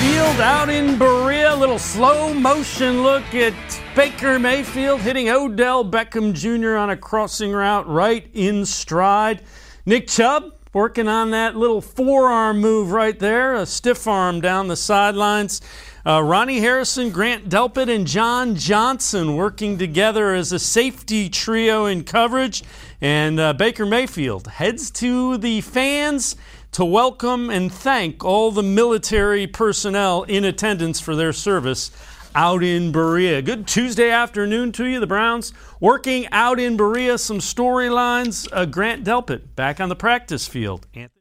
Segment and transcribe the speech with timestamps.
[0.00, 1.54] field out in Berea.
[1.54, 3.54] A little slow motion look at
[3.96, 6.76] Baker Mayfield hitting Odell Beckham Jr.
[6.76, 9.42] on a crossing route right in stride.
[9.86, 14.76] Nick Chubb working on that little forearm move right there, a stiff arm down the
[14.76, 15.60] sidelines.
[16.06, 22.04] Uh, Ronnie Harrison, Grant Delpit, and John Johnson working together as a safety trio in
[22.04, 22.62] coverage.
[23.00, 26.36] And uh, Baker Mayfield heads to the fans
[26.72, 31.90] to welcome and thank all the military personnel in attendance for their service
[32.34, 33.42] out in Berea.
[33.42, 35.00] Good Tuesday afternoon to you.
[35.00, 37.18] The Browns working out in Berea.
[37.18, 38.48] Some storylines.
[38.52, 40.86] Uh, Grant Delpit back on the practice field.
[40.94, 41.18] Anthony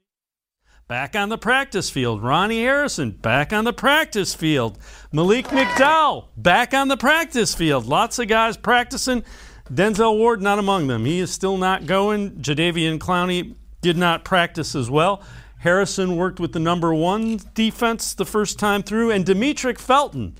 [0.88, 2.24] back on the practice field.
[2.24, 4.78] Ronnie Harrison back on the practice field.
[5.12, 7.86] Malik McDowell back on the practice field.
[7.86, 9.24] Lots of guys practicing.
[9.72, 11.06] Denzel Ward not among them.
[11.06, 12.32] He is still not going.
[12.36, 13.56] Jadeveon Clowney
[13.88, 15.24] did not practice as well.
[15.60, 20.36] Harrison worked with the number one defense the first time through, and Demetric Felton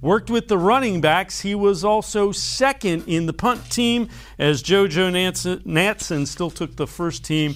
[0.00, 1.42] worked with the running backs.
[1.42, 7.24] He was also second in the punt team as JoJo Natson still took the first
[7.24, 7.54] team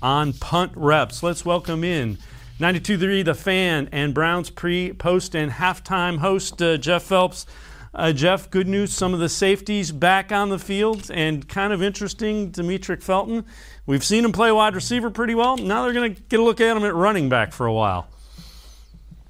[0.00, 1.24] on punt reps.
[1.24, 2.16] Let's welcome in
[2.60, 7.46] 92.3 The Fan and Browns pre, post, and halftime host uh, Jeff Phelps.
[7.92, 8.92] Uh, Jeff, good news.
[8.92, 13.44] Some of the safeties back on the field, and kind of interesting, Demetric Felton.
[13.86, 15.56] We've seen him play wide receiver pretty well.
[15.56, 18.08] Now they're going to get a look at him at running back for a while.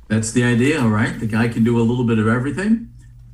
[0.08, 1.19] That's the idea, right?
[1.19, 2.91] The guy can do a little bit of everything.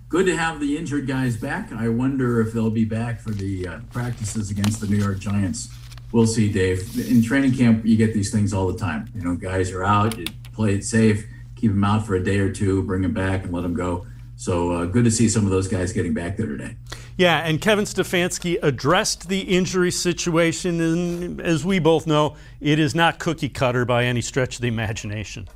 [0.08, 1.72] Good to have the injured guys back.
[1.72, 5.68] I wonder if they'll be back for the uh, practices against the New York Giants.
[6.10, 6.98] We'll see, Dave.
[7.08, 9.08] In training camp, you get these things all the time.
[9.14, 12.38] You know, guys are out, you play it safe, keep them out for a day
[12.38, 14.06] or two, bring them back, and let them go.
[14.36, 16.76] So uh, good to see some of those guys getting back there today.
[17.20, 22.94] Yeah, and Kevin Stefanski addressed the injury situation, and as we both know, it is
[22.94, 25.46] not cookie cutter by any stretch of the imagination.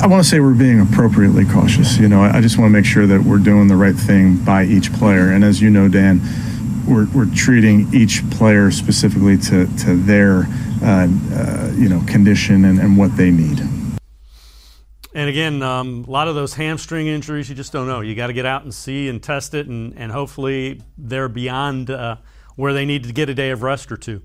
[0.00, 1.98] I want to say we're being appropriately cautious.
[1.98, 4.62] You know, I just want to make sure that we're doing the right thing by
[4.62, 5.32] each player.
[5.32, 6.20] And as you know, Dan,
[6.86, 10.46] we're, we're treating each player specifically to, to their,
[10.84, 13.60] uh, uh, you know, condition and, and what they need.
[15.14, 18.00] And again, um, a lot of those hamstring injuries, you just don't know.
[18.00, 21.90] You got to get out and see and test it, and, and hopefully they're beyond
[21.90, 22.16] uh,
[22.56, 24.22] where they need to get a day of rest or two.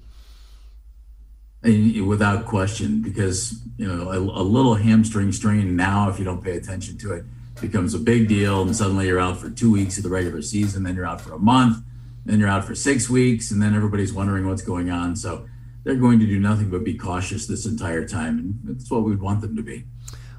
[1.64, 6.56] Without question, because you know a, a little hamstring strain now, if you don't pay
[6.56, 7.26] attention to it,
[7.60, 10.84] becomes a big deal, and suddenly you're out for two weeks of the regular season,
[10.84, 11.84] then you're out for a month,
[12.26, 15.16] then you're out for six weeks, and then everybody's wondering what's going on.
[15.16, 15.48] So
[15.84, 19.20] they're going to do nothing but be cautious this entire time, and that's what we'd
[19.20, 19.84] want them to be.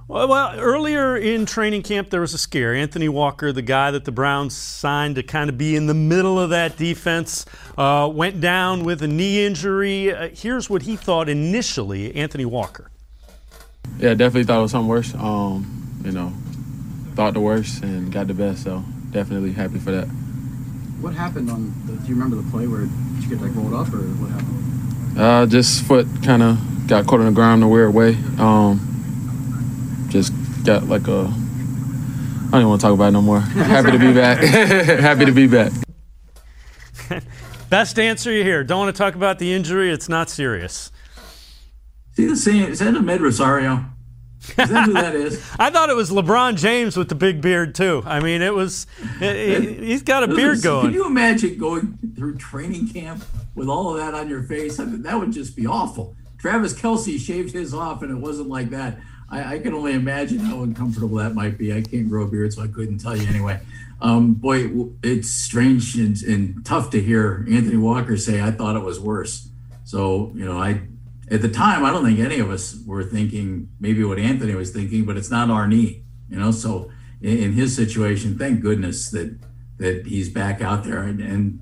[0.09, 2.75] Well, well, earlier in training camp, there was a scare.
[2.75, 6.41] Anthony Walker, the guy that the Browns signed to kind of be in the middle
[6.41, 7.45] of that defense,
[7.77, 10.11] uh, went down with a knee injury.
[10.11, 12.91] Uh, here's what he thought initially, Anthony Walker.
[13.99, 15.15] Yeah, definitely thought it was something worse.
[15.15, 16.33] Um, you know,
[17.15, 18.63] thought the worst and got the best.
[18.63, 20.07] So definitely happy for that.
[21.03, 21.75] What happened on?
[21.85, 24.31] The, do you remember the play where did you get like rolled up or what
[24.31, 25.19] happened?
[25.19, 28.17] Uh, just foot kind of got caught on the ground in a weird way.
[28.39, 28.98] Um,
[30.09, 30.33] just
[30.65, 31.21] got like a.
[31.21, 33.41] I don't even want to talk about it no more.
[33.41, 34.39] Happy to be back.
[35.01, 35.73] Happy to be back.
[37.71, 38.65] Best answer you hear.
[38.65, 39.91] Don't want to talk about the injury.
[39.91, 40.91] It's not serious.
[42.15, 42.71] See the same?
[42.71, 43.85] Is that Amed Rosario?
[44.41, 45.45] Is that who that is?
[45.59, 48.03] I thought it was LeBron James with the big beard too.
[48.07, 48.87] I mean, it was.
[49.21, 50.87] It, he's got a beard going.
[50.87, 53.23] Can you imagine going through training camp
[53.55, 54.81] with all of that on your face?
[54.81, 56.17] I mean, that would just be awful.
[56.39, 58.99] Travis Kelce shaved his off, and it wasn't like that.
[59.31, 61.73] I, I, can only imagine how uncomfortable that might be.
[61.73, 63.61] I can't grow a beard, so I couldn't tell you anyway.
[64.01, 64.71] Um, boy,
[65.03, 69.49] it's strange and, and, tough to hear Anthony Walker say, I thought it was worse.
[69.85, 70.83] So, you know, I,
[71.31, 74.71] at the time, I don't think any of us were thinking maybe what Anthony was
[74.71, 76.53] thinking, but it's not our knee, you know?
[76.53, 79.37] So in, in his situation, thank goodness that,
[79.79, 81.03] that he's back out there.
[81.03, 81.61] And, and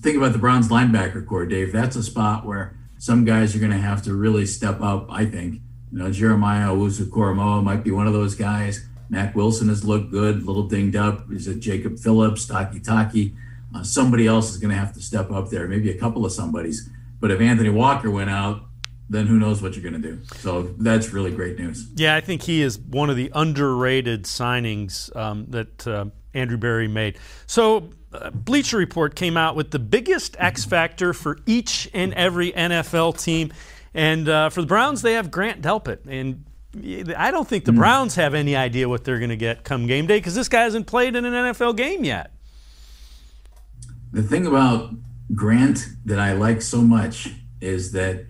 [0.00, 1.72] think about the Browns linebacker corps, Dave.
[1.72, 5.26] That's a spot where some guys are going to have to really step up, I
[5.26, 5.60] think,
[5.94, 8.84] you know, Jeremiah Owusu-Koramoah might be one of those guys.
[9.10, 11.30] Mac Wilson has looked good, a little dinged up.
[11.30, 13.36] Is it Jacob Phillips, Takitaki?
[13.72, 16.32] Uh, somebody else is going to have to step up there, maybe a couple of
[16.32, 16.90] somebodies.
[17.20, 18.62] But if Anthony Walker went out,
[19.08, 20.20] then who knows what you're going to do.
[20.38, 21.86] So that's really great news.
[21.94, 26.88] Yeah, I think he is one of the underrated signings um, that uh, Andrew Berry
[26.88, 27.18] made.
[27.46, 32.50] So uh, Bleacher Report came out with the biggest X factor for each and every
[32.50, 33.52] NFL team.
[33.94, 36.00] And uh, for the Browns, they have Grant Delpit.
[36.06, 36.44] And
[37.16, 37.76] I don't think the mm.
[37.76, 40.62] Browns have any idea what they're going to get come game day because this guy
[40.62, 42.32] hasn't played in an NFL game yet.
[44.12, 44.90] The thing about
[45.34, 47.30] Grant that I like so much
[47.60, 48.26] is that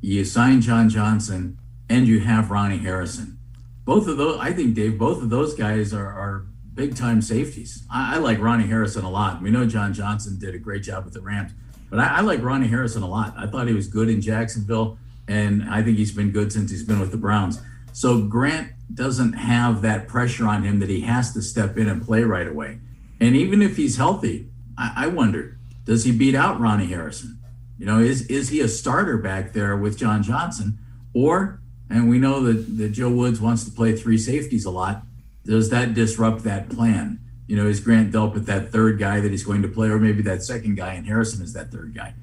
[0.00, 1.58] you sign John Johnson
[1.88, 3.38] and you have Ronnie Harrison.
[3.84, 7.84] Both of those, I think, Dave, both of those guys are, are big time safeties.
[7.90, 9.42] I, I, like Ronnie Harrison a lot.
[9.42, 11.52] We know John Johnson did a great job with the Rams,
[11.90, 13.34] but I, I like Ronnie Harrison a lot.
[13.36, 16.82] I thought he was good in Jacksonville, and I think he's been good since he's
[16.82, 17.60] been with the Browns.
[17.92, 22.04] So Grant doesn't have that pressure on him that he has to step in and
[22.04, 22.78] play right away.
[23.20, 27.38] And even if he's healthy, I, I wonder, does he beat out Ronnie Harrison?
[27.78, 30.78] You know, is is he a starter back there with John Johnson?
[31.14, 35.02] Or, and we know that, that Joe Woods wants to play three safeties a lot,
[35.44, 37.20] does that disrupt that plan?
[37.46, 40.22] You know, is Grant Delpit that third guy that he's going to play, or maybe
[40.22, 42.14] that second guy, and Harrison is that third guy?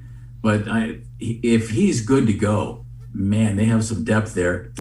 [0.42, 4.72] But I, if he's good to go, man, they have some depth there.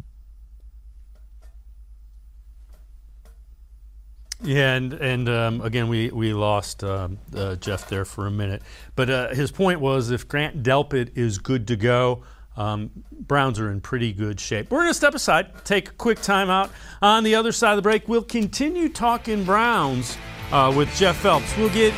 [4.43, 8.63] Yeah, and and um, again, we we lost uh, uh, Jeff there for a minute,
[8.97, 12.23] but uh, his point was if Grant Delpit is good to go,
[12.57, 14.71] um, Browns are in pretty good shape.
[14.71, 16.71] We're going to step aside, take a quick timeout.
[17.03, 20.17] On the other side of the break, we'll continue talking Browns
[20.53, 21.55] uh, with Jeff Phelps.
[21.59, 21.93] We'll get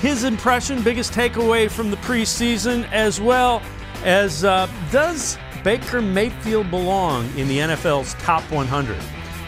[0.00, 3.62] his impression, biggest takeaway from the preseason, as well
[4.04, 8.96] as uh, does Baker Mayfield belong in the NFL's top 100?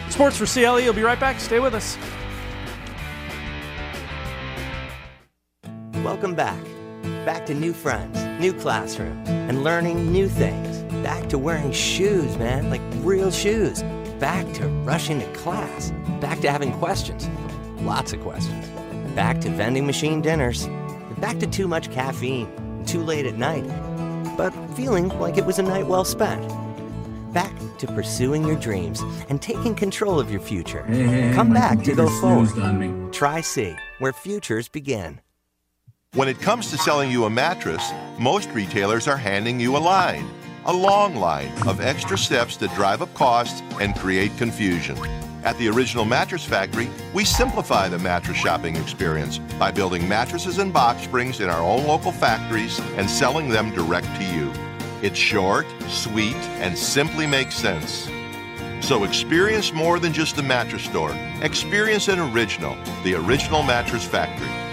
[0.09, 0.75] Sports for CLE.
[0.75, 1.39] We'll be right back.
[1.39, 1.97] Stay with us.
[6.03, 6.61] Welcome back.
[7.25, 10.83] Back to new friends, new classroom, and learning new things.
[11.03, 13.83] Back to wearing shoes, man, like real shoes.
[14.19, 15.91] Back to rushing to class.
[16.19, 17.29] Back to having questions.
[17.81, 18.67] Lots of questions.
[19.15, 20.67] Back to vending machine dinners.
[21.19, 22.49] Back to too much caffeine,
[22.85, 23.65] too late at night.
[24.39, 26.47] But feeling like it was a night well spent.
[27.33, 30.85] Back to pursuing your dreams and taking control of your future.
[30.85, 32.47] Hey, hey, Come back to go computer forward.
[32.47, 33.11] snoozed on me.
[33.11, 35.19] Tri-C, where futures begin.
[36.13, 40.25] When it comes to selling you a mattress, most retailers are handing you a line,
[40.65, 44.97] a long line of extra steps that drive up costs and create confusion.
[45.43, 50.73] At the Original Mattress Factory, we simplify the mattress shopping experience by building mattresses and
[50.73, 54.51] box springs in our own local factories and selling them direct to you.
[55.01, 58.09] It's short, sweet, and simply makes sense.
[58.81, 61.15] So experience more than just a mattress store.
[61.41, 62.75] Experience an original,
[63.05, 64.68] the Original Mattress Factory.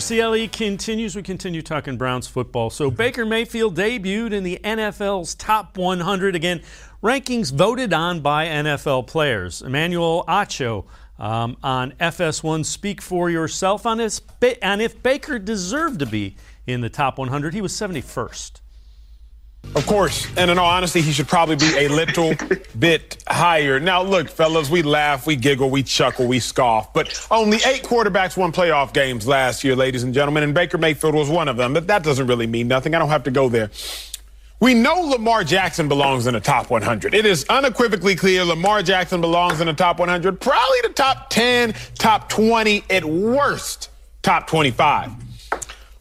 [0.00, 1.16] For CLE continues.
[1.16, 2.70] We continue talking Browns football.
[2.70, 6.34] So Baker Mayfield debuted in the NFL's top 100.
[6.34, 6.62] Again,
[7.02, 9.62] rankings voted on by NFL players.
[9.62, 10.84] Emmanuel Acho
[11.18, 14.20] um, on FS1 Speak for Yourself on, his,
[14.62, 16.36] on if Baker deserved to be
[16.66, 17.54] in the top 100.
[17.54, 18.59] He was 71st.
[19.76, 22.34] Of course, and in all honesty, he should probably be a little
[22.78, 23.78] bit higher.
[23.78, 28.36] Now, look, fellas, we laugh, we giggle, we chuckle, we scoff, but only eight quarterbacks
[28.36, 31.72] won playoff games last year, ladies and gentlemen, and Baker Mayfield was one of them.
[31.72, 32.96] But that doesn't really mean nothing.
[32.96, 33.70] I don't have to go there.
[34.58, 37.14] We know Lamar Jackson belongs in the top 100.
[37.14, 41.74] It is unequivocally clear Lamar Jackson belongs in the top 100, probably the top 10,
[41.94, 43.88] top 20, at worst,
[44.22, 45.12] top 25.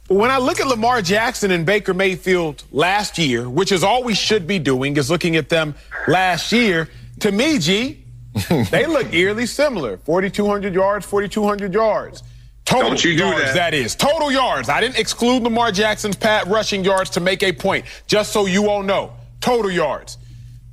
[0.10, 4.04] But when I look at Lamar Jackson and Baker Mayfield last year, which is all
[4.04, 5.76] we should be doing, is looking at them
[6.08, 6.90] last year,
[7.20, 8.04] to me, G,
[8.72, 12.24] they look eerily similar 4,200 yards, 4,200 yards.
[12.66, 13.54] Total Don't you do yards, that.
[13.54, 13.96] that is.
[13.96, 14.68] Total yards.
[14.68, 18.68] I didn't exclude Lamar Jackson's pat rushing yards to make a point, just so you
[18.68, 19.14] all know.
[19.42, 20.18] Total yards.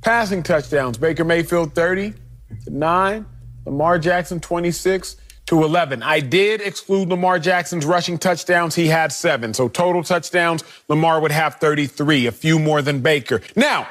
[0.01, 0.97] Passing touchdowns.
[0.97, 2.13] Baker Mayfield 30
[2.63, 3.25] to 9.
[3.65, 5.15] Lamar Jackson 26
[5.47, 6.03] to 11.
[6.03, 8.75] I did exclude Lamar Jackson's rushing touchdowns.
[8.75, 9.53] He had seven.
[9.53, 13.41] So total touchdowns, Lamar would have 33, a few more than Baker.
[13.55, 13.87] Now,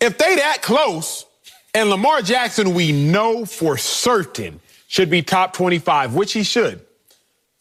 [0.00, 1.26] if they that close,
[1.74, 6.80] and Lamar Jackson, we know for certain, should be top 25, which he should,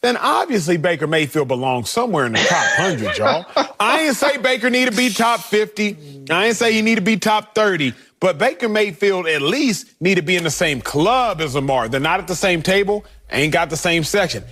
[0.01, 3.45] then obviously Baker Mayfield belongs somewhere in the top 100, y'all.
[3.79, 6.25] I ain't say Baker need to be top 50.
[6.29, 7.93] I ain't say he need to be top 30.
[8.21, 11.89] But Baker Mayfield at least need to be in the same club as Lamar.
[11.89, 14.43] They're not at the same table, ain't got the same section.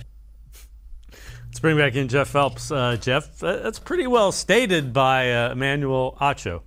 [1.46, 2.72] Let's bring back in Jeff Phelps.
[2.72, 6.62] Uh, Jeff, that's pretty well stated by uh, Emmanuel Acho.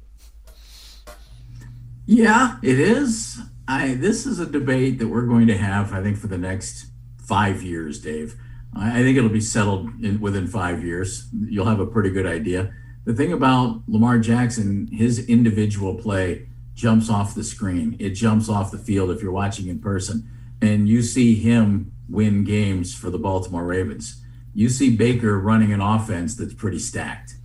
[2.06, 3.38] Yeah, it is.
[3.68, 6.86] I this is a debate that we're going to have, I think, for the next
[7.18, 8.36] five years, Dave.
[8.74, 11.28] I, I think it'll be settled in, within five years.
[11.34, 12.74] You'll have a pretty good idea.
[13.04, 17.96] The thing about Lamar Jackson, his individual play jumps off the screen.
[18.00, 20.30] It jumps off the field if you're watching in person,
[20.62, 24.22] and you see him win games for the Baltimore Ravens.
[24.54, 27.36] You see Baker running an offense that's pretty stacked.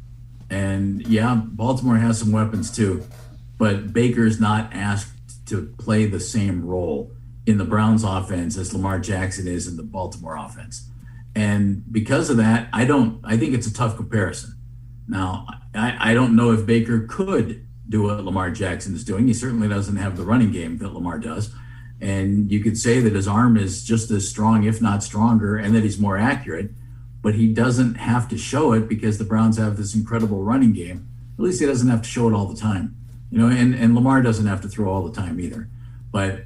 [0.50, 3.04] And yeah, Baltimore has some weapons too
[3.58, 7.12] but Baker's not asked to play the same role
[7.44, 10.88] in the Browns offense as Lamar Jackson is in the Baltimore offense.
[11.35, 14.54] And because of that, I don't I think it's a tough comparison.
[15.08, 19.26] Now, I, I don't know if Baker could do what Lamar Jackson is doing.
[19.26, 21.54] He certainly doesn't have the running game that Lamar does.
[22.00, 25.75] And you could say that his arm is just as strong, if not stronger, and
[25.75, 26.71] that he's more accurate,
[27.23, 31.09] but he doesn't have to show it because the Browns have this incredible running game.
[31.38, 32.99] At least he doesn't have to show it all the time
[33.30, 35.68] you know, and, and Lamar doesn't have to throw all the time either.
[36.11, 36.45] But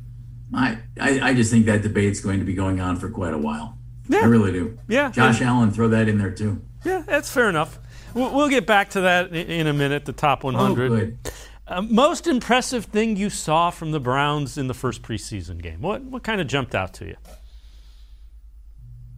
[0.53, 3.39] I, I, I just think that debate's going to be going on for quite a
[3.39, 3.79] while.
[4.09, 4.21] Yeah.
[4.21, 4.79] I really do.
[4.89, 5.11] Yeah.
[5.11, 6.61] Josh Allen, throw that in there too.
[6.85, 7.79] Yeah, that's fair enough.
[8.15, 11.19] We'll, we'll get back to that in a minute, the top 100.
[11.25, 11.31] Oh.
[11.67, 15.81] Uh, most impressive thing you saw from the Browns in the first preseason game?
[15.81, 17.17] What, what kind of jumped out to you?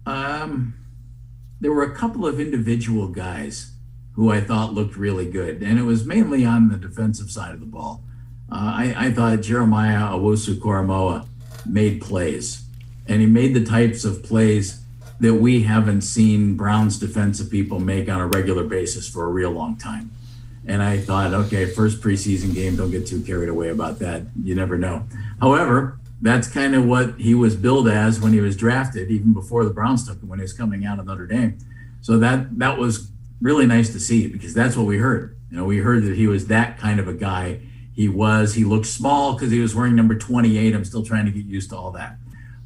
[0.07, 0.75] Um,
[1.61, 3.73] there were a couple of individual guys
[4.15, 5.63] who I thought looked really good.
[5.63, 8.05] And it was mainly on the defensive side of the ball.
[8.51, 11.27] Uh, I, I, thought Jeremiah Owusu Koramoah
[11.67, 12.65] made plays,
[13.09, 14.84] and he made the types of plays
[15.25, 19.51] that we haven't seen Browns defensive people make on a regular basis for a real
[19.51, 20.11] long time.
[20.67, 24.23] And I thought, okay, first preseason game, don't get too carried away about that.
[24.43, 25.07] You never know.
[25.41, 29.65] However, that's kind of what he was billed as when he was drafted, even before
[29.65, 31.59] the Browns took him when he was coming out of Notre Dame.
[32.03, 35.39] So that that was really nice to see because that's what we heard.
[35.51, 37.61] You know, we heard that he was that kind of a guy.
[37.95, 38.55] He was.
[38.55, 40.75] He looked small because he was wearing number 28.
[40.75, 42.17] I'm still trying to get used to all that.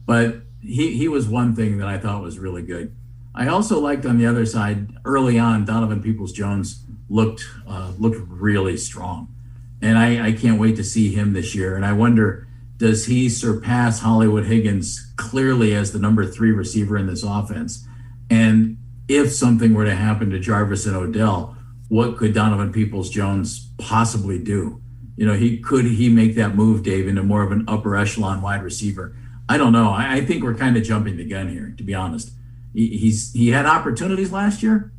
[0.07, 2.95] But he, he was one thing that I thought was really good.
[3.35, 8.21] I also liked on the other side early on, Donovan Peoples Jones looked uh, looked
[8.29, 9.33] really strong,
[9.81, 11.77] and I, I can't wait to see him this year.
[11.77, 12.49] And I wonder,
[12.79, 17.87] does he surpass Hollywood Higgins clearly as the number three receiver in this offense?
[18.29, 21.57] And if something were to happen to Jarvis and Odell,
[21.89, 24.83] what could Donovan Peoples Jones possibly do?
[25.17, 28.43] You know, he could he make that move, Dave, into more of an upper echelon
[28.43, 29.17] wide receiver?
[29.49, 29.91] I don't know.
[29.91, 32.33] I, I think we're kind of jumping the gun here, to be honest.
[32.75, 34.93] He, he's he had opportunities last year,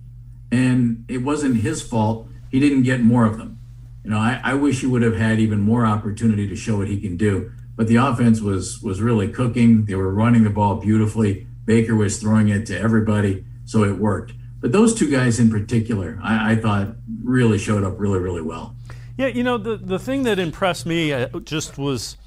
[0.51, 2.27] and it wasn't his fault.
[2.51, 3.59] He didn't get more of them.
[4.03, 6.87] You know, I, I wish he would have had even more opportunity to show what
[6.87, 7.51] he can do.
[7.75, 9.85] But the offense was was really cooking.
[9.85, 11.47] They were running the ball beautifully.
[11.65, 14.33] Baker was throwing it to everybody so it worked.
[14.59, 18.75] But those two guys in particular, I, I thought really showed up really, really well.
[19.15, 22.17] Yeah, you know, the, the thing that impressed me uh, just was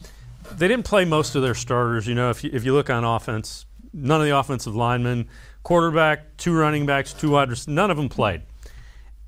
[0.59, 2.07] they didn't play most of their starters.
[2.07, 5.29] You know, if you, if you look on offense, none of the offensive linemen,
[5.63, 8.43] quarterback, two running backs, two wide receivers, none of them played.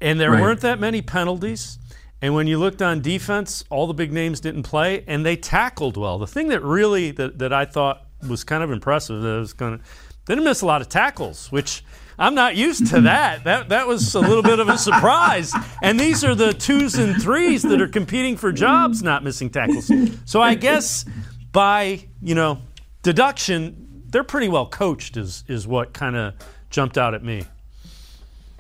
[0.01, 0.41] And there right.
[0.41, 1.79] weren't that many penalties.
[2.21, 5.97] And when you looked on defense, all the big names didn't play, and they tackled
[5.97, 6.19] well.
[6.19, 9.75] The thing that really that, that I thought was kind of impressive, that was kind
[9.75, 9.81] of
[10.27, 11.85] they didn't miss a lot of tackles, which–
[12.19, 13.45] I'm not used to that.
[13.45, 15.53] That that was a little bit of a surprise.
[15.83, 19.91] And these are the twos and threes that are competing for jobs, not missing tackles.
[20.25, 21.05] So I guess
[21.53, 22.59] by you know
[23.03, 25.17] deduction, they're pretty well coached.
[25.17, 26.35] Is is what kind of
[26.71, 27.45] jumped out at me.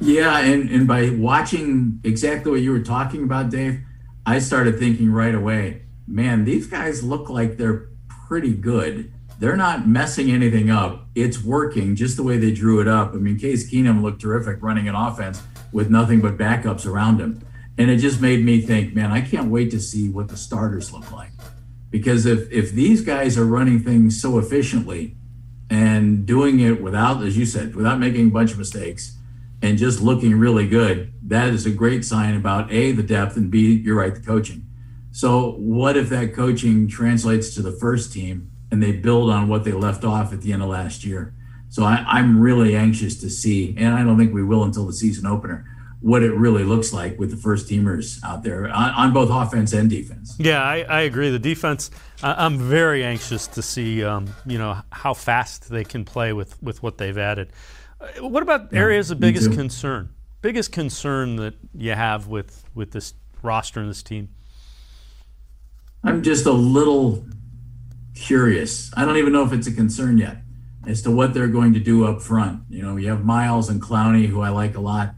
[0.01, 3.81] Yeah, and and by watching exactly what you were talking about, Dave,
[4.27, 7.89] I started thinking right away, man, these guys look like they're
[8.27, 9.14] pretty good
[9.45, 11.07] they're not messing anything up.
[11.15, 13.13] It's working just the way they drew it up.
[13.13, 17.47] I mean, Case Keenum looked terrific running an offense with nothing but backups around him.
[17.77, 20.95] And it just made me think, man, I can't wait to see what the starters
[20.95, 21.29] look like.
[21.91, 25.15] Because if if these guys are running things so efficiently
[25.69, 29.19] and doing it without, as you said, without making a bunch of mistakes
[29.61, 33.51] and just looking really good, that is a great sign about A, the depth, and
[33.51, 34.67] B, you're right, the coaching.
[35.13, 39.63] So what if that coaching translates to the first team and they build on what
[39.63, 41.33] they left off at the end of last year.
[41.69, 44.93] So I, am really anxious to see, and I don't think we will until the
[44.93, 45.65] season opener,
[46.01, 49.73] what it really looks like with the first teamers out there on, on both offense
[49.73, 50.35] and defense.
[50.41, 51.31] Yeah, I, I agree.
[51.31, 56.33] The defense, I'm very anxious to see, um, you know, how fast they can play
[56.33, 57.53] with, with what they've added.
[58.01, 60.11] Uh, what about yeah, areas of biggest concern?
[60.43, 64.31] Biggest concern that you have with with this roster and this team?
[66.03, 67.25] I'm just a little
[68.15, 68.91] curious.
[68.97, 70.39] I don't even know if it's a concern yet.
[70.87, 72.63] as to what they're going to do up front.
[72.69, 75.15] You know, you have Myles and Clowney, who I like a lot.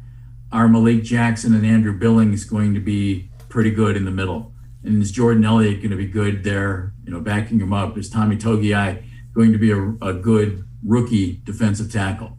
[0.53, 4.53] Are Malik Jackson and Andrew Billings going to be pretty good in the middle?
[4.85, 7.99] And is Jordan Elliott going to be good there, you know, backing him up?
[7.99, 9.03] Is Tommy Togiai
[9.35, 12.39] going to be a, a good rookie defensive tackle?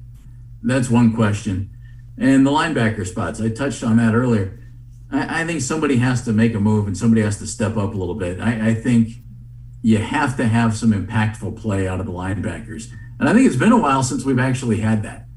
[0.63, 1.69] That's one question.
[2.17, 4.57] And the linebacker spots, I touched on that earlier.
[5.11, 7.93] I, I think somebody has to make a move and somebody has to step up
[7.93, 8.39] a little bit.
[8.39, 9.09] I, I think
[9.87, 12.91] you have to have some impactful play out of the linebackers.
[13.21, 15.27] And I think it's been a while since we've actually had that.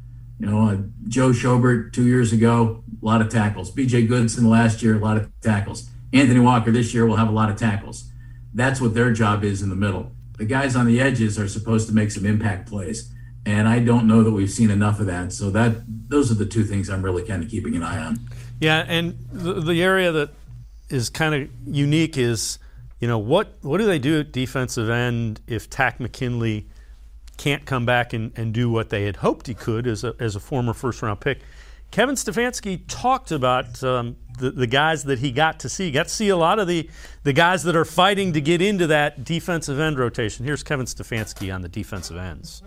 [0.40, 3.70] You know, uh, Joe Schobert two years ago, a lot of tackles.
[3.70, 5.88] BJ Goodson last year, a lot of tackles.
[6.12, 8.10] Anthony Walker this year will have a lot of tackles.
[8.52, 10.10] That's what their job is in the middle.
[10.36, 13.08] The guys on the edges are supposed to make some impact plays.
[13.46, 15.32] And I don't know that we've seen enough of that.
[15.32, 15.76] So that
[16.08, 18.18] those are the two things I'm really kind of keeping an eye on.
[18.58, 20.30] Yeah, and the, the area that
[20.88, 22.58] is kind of unique is,
[23.00, 26.68] you know, what what do they do at defensive end if Takk McKinley
[27.36, 30.36] can't come back and, and do what they had hoped he could as a, as
[30.36, 31.40] a former first round pick?
[31.90, 35.86] Kevin Stefanski talked about um, the, the guys that he got to see.
[35.86, 36.88] He got to see a lot of the,
[37.24, 40.44] the guys that are fighting to get into that defensive end rotation.
[40.44, 42.62] Here's Kevin Stefanski on the defensive ends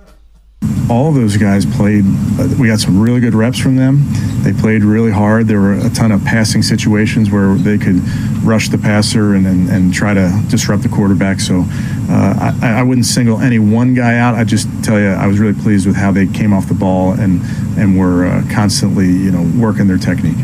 [0.90, 2.04] all those guys played.
[2.40, 4.02] Uh, we got some really good reps from them.
[4.44, 5.48] They played really hard.
[5.48, 8.02] There were a ton of passing situations where they could
[8.44, 11.40] rush the passer and, and, and try to disrupt the quarterback.
[11.40, 11.64] So
[12.10, 14.36] uh, I, I, wouldn't single any one guy out.
[14.36, 17.14] I just tell you, I was really pleased with how they came off the ball
[17.14, 17.42] and
[17.78, 20.38] and were uh, constantly, you know, working their technique.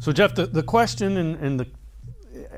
[0.00, 1.66] So Jeff, the, the question and, and the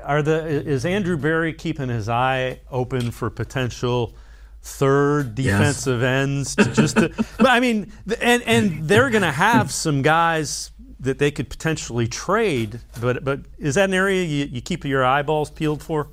[0.03, 4.15] are the is Andrew Berry keeping his eye open for potential?
[4.63, 6.07] Third defensive yes.
[6.07, 7.91] ends to just to, but I mean
[8.21, 13.41] and and they're going to have some guys that they could potentially trade but but
[13.57, 16.09] is that an area you, you keep your eyeballs peeled for?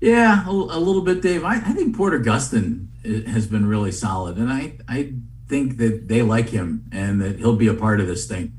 [0.00, 1.44] Yeah a, a little bit Dave.
[1.44, 2.86] I, I, think Porter Gustin
[3.26, 5.14] has been really solid and I I
[5.48, 8.52] think that they like him and that he'll be a part of this thing.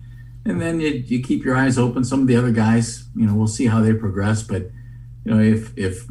[0.47, 2.03] And then you, you keep your eyes open.
[2.03, 4.63] Some of the other guys you know we'll see how they progress but
[5.23, 6.05] you know if if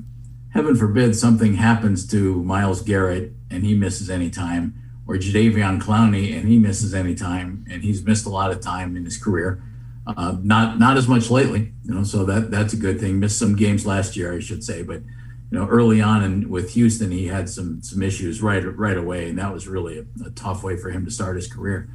[0.54, 4.74] heaven forbid something happens to Myles Garrett and he misses any time,
[5.06, 8.96] or Jadeveon Clowney and he misses any time, and he's missed a lot of time
[8.96, 9.62] in his career.
[10.06, 12.04] Uh, not not as much lately, you know.
[12.04, 13.18] So that that's a good thing.
[13.18, 15.00] Missed some games last year, I should say, but
[15.50, 19.28] you know, early on and with Houston, he had some some issues right right away,
[19.28, 21.88] and that was really a, a tough way for him to start his career.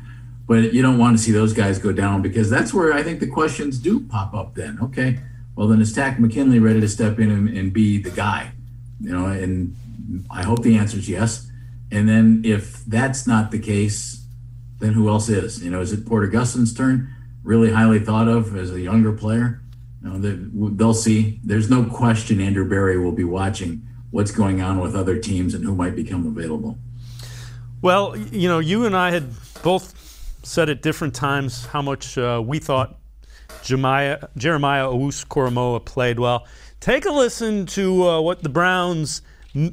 [0.47, 3.19] But you don't want to see those guys go down because that's where I think
[3.19, 4.55] the questions do pop up.
[4.55, 5.19] Then, okay,
[5.55, 8.51] well, then is Takk McKinley ready to step in and, and be the guy?
[9.01, 9.75] You know, and
[10.29, 11.49] I hope the answer is yes.
[11.91, 14.25] And then if that's not the case,
[14.79, 15.63] then who else is?
[15.63, 17.13] You know, is it Port Gustin's turn?
[17.43, 19.62] Really highly thought of as a younger player.
[20.03, 21.39] You know, they'll see.
[21.43, 25.63] There's no question Andrew Berry will be watching what's going on with other teams and
[25.63, 26.77] who might become available.
[27.81, 29.29] Well, you know, you and I had
[29.63, 29.95] both
[30.43, 32.98] said at different times how much uh, we thought
[33.63, 36.45] Jeremiah, Jeremiah Owusu-Koramoah played well.
[36.79, 39.21] Take a listen to uh, what the Browns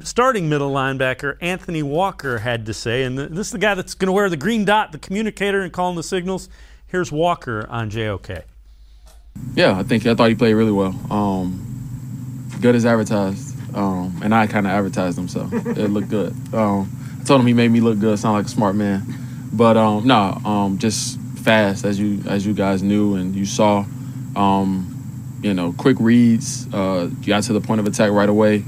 [0.03, 3.03] starting middle linebacker Anthony Walker had to say.
[3.03, 5.71] And this is the guy that's going to wear the green dot, the communicator, and
[5.71, 6.49] calling the signals.
[6.87, 8.43] Here's Walker on JOK.
[9.53, 10.95] Yeah, I think I thought he played really well.
[11.11, 13.55] Um, good as advertised.
[13.75, 16.33] Um, and I kind of advertised him, so it looked good.
[16.53, 16.89] Um,
[17.21, 19.03] I told him he made me look good, sound like a smart man.
[19.53, 23.85] But um, no, um, just fast as you as you guys knew and you saw.
[24.35, 24.93] Um,
[25.41, 26.67] you know, quick reads.
[26.73, 28.65] Uh, got to the point of attack right away.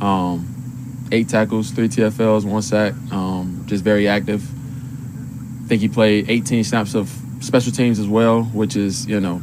[0.00, 2.94] Um, eight tackles, three TFLs, one sack.
[3.12, 4.42] Um, just very active.
[4.42, 7.08] I think he played 18 snaps of
[7.40, 9.40] special teams as well, which is you know,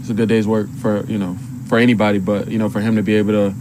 [0.00, 2.18] it's a good day's work for you know for anybody.
[2.18, 3.54] But you know, for him to be able to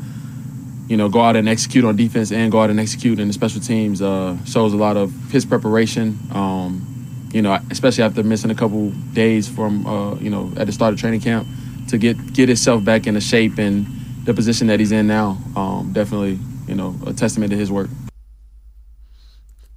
[0.89, 3.33] you know, go out and execute on defense and go out and execute in the
[3.33, 6.19] special teams uh, shows a lot of his preparation.
[6.31, 6.94] Um,
[7.35, 10.93] you know, especially after missing a couple days from, uh, you know, at the start
[10.93, 11.45] of training camp
[11.89, 13.85] to get get himself back into shape and
[14.23, 15.37] the position that he's in now.
[15.53, 17.89] Um, definitely, you know, a testament to his work.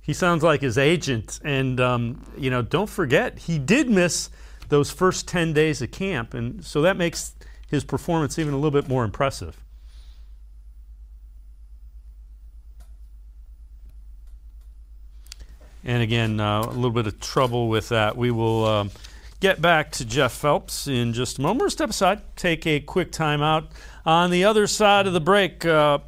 [0.00, 4.30] He sounds like his agent, and um, you know, don't forget he did miss
[4.68, 7.34] those first ten days of camp, and so that makes
[7.66, 9.64] his performance even a little bit more impressive.
[15.84, 18.16] And again, uh, a little bit of trouble with that.
[18.16, 18.64] We will.
[18.64, 18.90] Um,
[19.40, 21.60] get back to Jeff Phelps in just a moment.
[21.60, 23.68] We'll step aside, take a quick time out.
[24.04, 25.98] On the other side of the break, uh,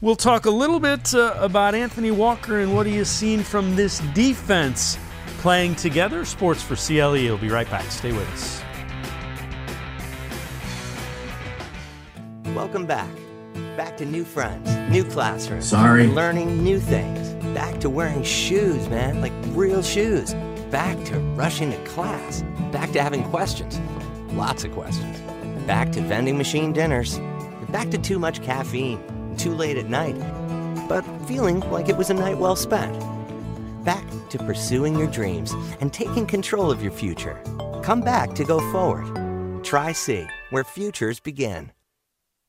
[0.00, 3.74] we'll talk a little bit uh, about Anthony Walker and what he has seen from
[3.76, 4.98] this defense
[5.38, 6.24] playing together.
[6.24, 7.12] Sports for CLE.
[7.12, 7.90] We'll be right back.
[7.90, 8.62] Stay with us.
[12.54, 13.08] Welcome back.
[13.76, 15.68] Back to new friends, new classrooms.
[15.68, 16.06] Sorry.
[16.06, 17.34] learning new things.
[17.54, 20.34] Back to wearing shoes, man, like real shoes.
[20.70, 22.42] Back to rushing to class.
[22.72, 23.80] Back to having questions.
[24.32, 25.20] Lots of questions.
[25.66, 27.18] Back to vending machine dinners.
[27.70, 29.00] Back to too much caffeine.
[29.36, 30.16] Too late at night.
[30.88, 32.94] But feeling like it was a night well spent.
[33.84, 37.40] Back to pursuing your dreams and taking control of your future.
[37.82, 39.64] Come back to go forward.
[39.64, 41.70] Tri-C, where futures begin.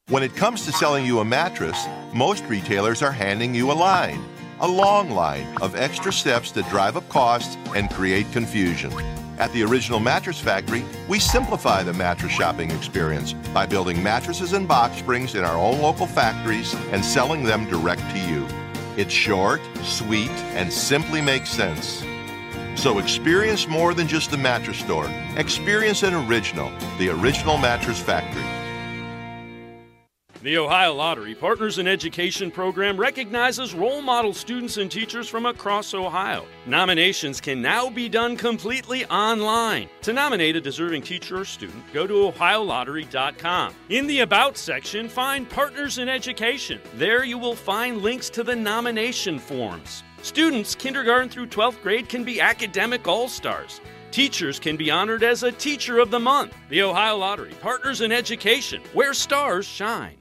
[0.09, 4.23] When it comes to selling you a mattress, most retailers are handing you a line,
[4.61, 8.93] a long line of extra steps that drive up costs and create confusion.
[9.37, 14.65] At the Original Mattress Factory, we simplify the mattress shopping experience by building mattresses and
[14.65, 18.47] box springs in our own local factories and selling them direct to you.
[18.95, 22.01] It's short, sweet, and simply makes sense.
[22.75, 25.11] So experience more than just the mattress store.
[25.35, 28.56] Experience an original, the Original Mattress Factory.
[30.47, 35.93] The Ohio Lottery Partners in Education program recognizes role model students and teachers from across
[35.93, 36.45] Ohio.
[36.65, 39.89] Nominations can now be done completely online.
[40.03, 43.75] To nominate a deserving teacher or student, go to ohiolottery.com.
[43.89, 46.79] In the About section, find Partners in Education.
[46.93, 50.05] There you will find links to the nomination forms.
[50.21, 53.81] Students, kindergarten through 12th grade, can be academic all stars.
[54.11, 56.55] Teachers can be honored as a Teacher of the Month.
[56.69, 60.16] The Ohio Lottery Partners in Education, where stars shine.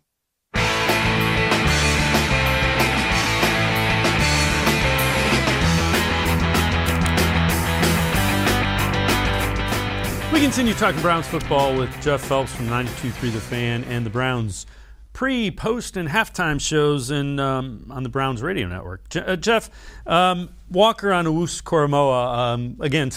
[10.36, 14.66] We continue talking Browns football with Jeff Phelps from 92.3 The Fan and the Browns
[15.14, 19.08] pre, post, and halftime shows in, um, on the Browns radio network.
[19.08, 19.70] Je- uh, Jeff,
[20.06, 23.12] um, Walker on Koramoah, um, again,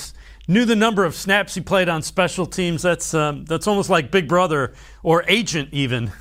[0.47, 2.83] knew the number of snaps he played on special teams.
[2.83, 6.13] That's, um, that's almost like Big Brother or Agent, even.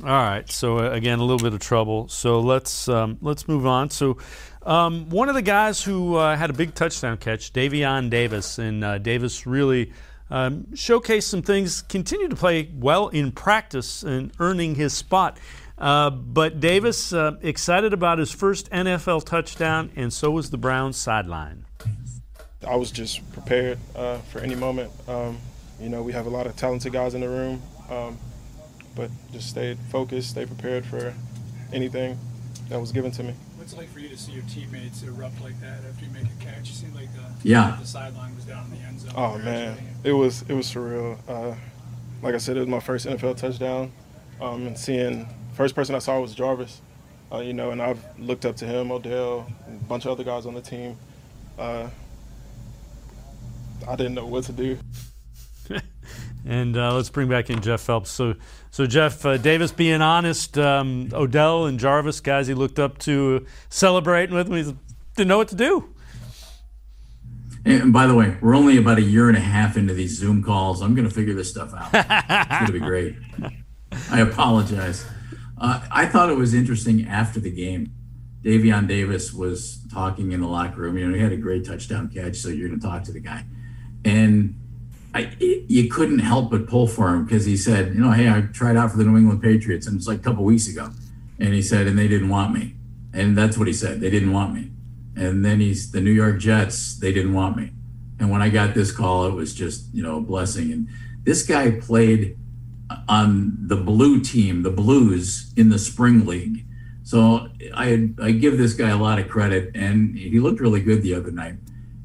[0.00, 0.48] All right.
[0.48, 2.06] So uh, again, a little bit of trouble.
[2.08, 3.90] So let's um, let's move on.
[3.90, 4.16] So
[4.68, 8.84] um, one of the guys who uh, had a big touchdown catch, Davion Davis, and
[8.84, 9.92] uh, Davis really
[10.30, 11.82] um, showcased some things.
[11.82, 15.38] Continued to play well in practice and earning his spot.
[15.78, 20.96] Uh, but Davis uh, excited about his first NFL touchdown, and so was the Browns
[20.96, 21.64] sideline.
[22.66, 24.90] I was just prepared uh, for any moment.
[25.08, 25.38] Um,
[25.80, 27.62] you know, we have a lot of talented guys in the room.
[27.88, 28.18] Um,
[28.98, 31.14] but just stayed focused, stay prepared for
[31.72, 32.18] anything
[32.68, 33.34] that was given to me.
[33.68, 36.24] What's it like for you to see your teammates erupt like that after you make
[36.24, 36.70] a catch?
[36.70, 39.12] It seemed like the yeah the sideline was down in the end zone.
[39.14, 41.18] Oh man, it was it was surreal.
[41.28, 41.54] Uh,
[42.22, 43.92] like I said, it was my first NFL touchdown,
[44.40, 46.80] um, and seeing first person I saw was Jarvis.
[47.30, 50.46] Uh, you know, and I've looked up to him, Odell, a bunch of other guys
[50.46, 50.96] on the team.
[51.58, 51.90] Uh,
[53.86, 54.78] I didn't know what to do.
[56.48, 58.10] And uh, let's bring back in Jeff Phelps.
[58.10, 58.34] So,
[58.70, 63.44] so Jeff uh, Davis, being honest, um, Odell and Jarvis, guys he looked up to,
[63.68, 64.76] celebrating with him, he
[65.14, 65.94] didn't know what to do.
[67.66, 70.42] And by the way, we're only about a year and a half into these Zoom
[70.42, 70.80] calls.
[70.80, 71.90] I'm going to figure this stuff out.
[71.92, 73.16] it's going to be great.
[74.10, 75.04] I apologize.
[75.58, 77.92] Uh, I thought it was interesting after the game.
[78.42, 80.96] Davion Davis was talking in the locker room.
[80.96, 83.20] You know, he had a great touchdown catch, so you're going to talk to the
[83.20, 83.44] guy.
[84.02, 84.54] And
[85.14, 88.42] I, you couldn't help but pull for him because he said, you know, hey, I
[88.52, 90.90] tried out for the New England Patriots, and it's like a couple weeks ago,
[91.38, 92.74] and he said, and they didn't want me,
[93.12, 94.70] and that's what he said, they didn't want me,
[95.16, 97.72] and then he's the New York Jets, they didn't want me,
[98.18, 100.88] and when I got this call, it was just you know a blessing, and
[101.24, 102.36] this guy played
[103.08, 106.66] on the blue team, the Blues in the spring league,
[107.02, 111.02] so I I give this guy a lot of credit, and he looked really good
[111.02, 111.54] the other night.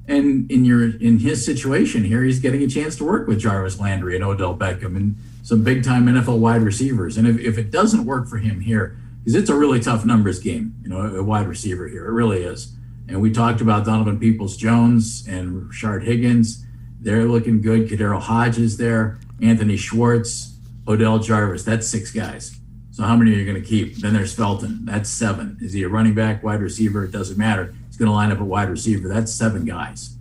[0.07, 3.79] And in your in his situation here, he's getting a chance to work with Jarvis
[3.79, 7.17] Landry and Odell Beckham and some big time NFL wide receivers.
[7.17, 10.39] And if, if it doesn't work for him here, because it's a really tough numbers
[10.39, 12.73] game, you know, a wide receiver here, it really is.
[13.07, 16.65] And we talked about Donovan Peoples Jones and Rashard Higgins.
[16.99, 17.87] They're looking good.
[17.87, 21.63] KhaDarel Hodges there, Anthony Schwartz, Odell Jarvis.
[21.63, 22.57] That's six guys.
[22.91, 23.95] So how many are you going to keep?
[23.95, 24.85] Then there's Felton.
[24.85, 25.57] That's seven.
[25.61, 27.05] Is he a running back, wide receiver?
[27.05, 29.07] It doesn't matter he's going to line up a wide receiver.
[29.07, 30.17] That's seven guys.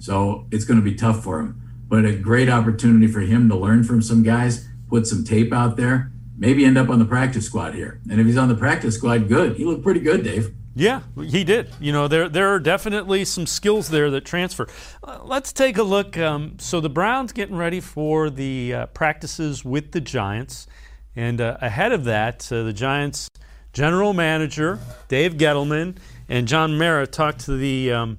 [0.00, 1.62] So it's going to be tough for him.
[1.86, 5.76] But a great opportunity for him to learn from some guys, put some tape out
[5.76, 8.00] there, maybe end up on the practice squad here.
[8.10, 9.56] And if he's on the practice squad, good.
[9.56, 10.52] He looked pretty good, Dave.
[10.74, 11.70] Yeah, he did.
[11.78, 14.66] You know, there there are definitely some skills there that transfer.
[15.04, 16.18] Uh, let's take a look.
[16.18, 20.66] Um, so the Browns getting ready for the uh, practices with the Giants,
[21.14, 23.28] and uh, ahead of that, uh, the Giants
[23.72, 25.96] general manager Dave Gettleman
[26.28, 28.18] and John Mara talked to the um,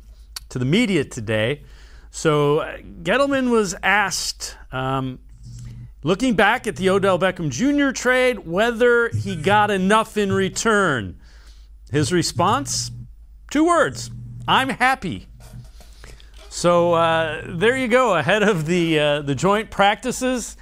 [0.49, 1.63] to the media today.
[2.11, 5.19] So uh, Gettleman was asked um,
[6.05, 7.89] Looking back at the Odell Beckham Jr.
[7.91, 11.19] trade, whether he got enough in return.
[11.91, 12.91] His response?
[13.49, 14.11] Two words
[14.47, 15.25] I'm happy.
[16.49, 20.57] So uh, there you go, ahead of the, uh, the joint practices.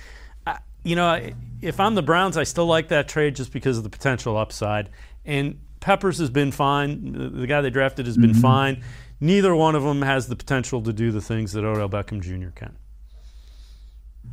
[0.48, 3.84] Uh, you know, if I'm the Browns, I still like that trade just because of
[3.84, 4.92] the potential upside.
[5.26, 7.12] And Peppers has been fine.
[7.36, 8.40] The guy they drafted has been mm-hmm.
[8.40, 8.84] fine.
[9.20, 12.52] Neither one of them has the potential to do the things that Odell Beckham Jr.
[12.52, 12.78] can.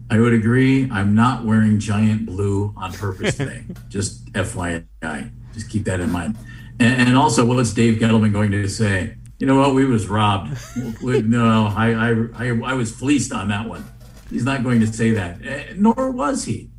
[0.08, 0.88] I would agree.
[0.92, 3.64] I'm not wearing giant blue on purpose today.
[3.88, 5.32] just FYI.
[5.52, 6.36] Just keep that in mind.
[6.78, 9.16] And, and, also, what's Dave Gettleman going to say?
[9.40, 9.74] You know what?
[9.74, 10.56] We was robbed.
[11.02, 13.84] no, I, I, I, I was fleeced on that one.
[14.30, 16.70] He's not going to say that, eh, nor was he.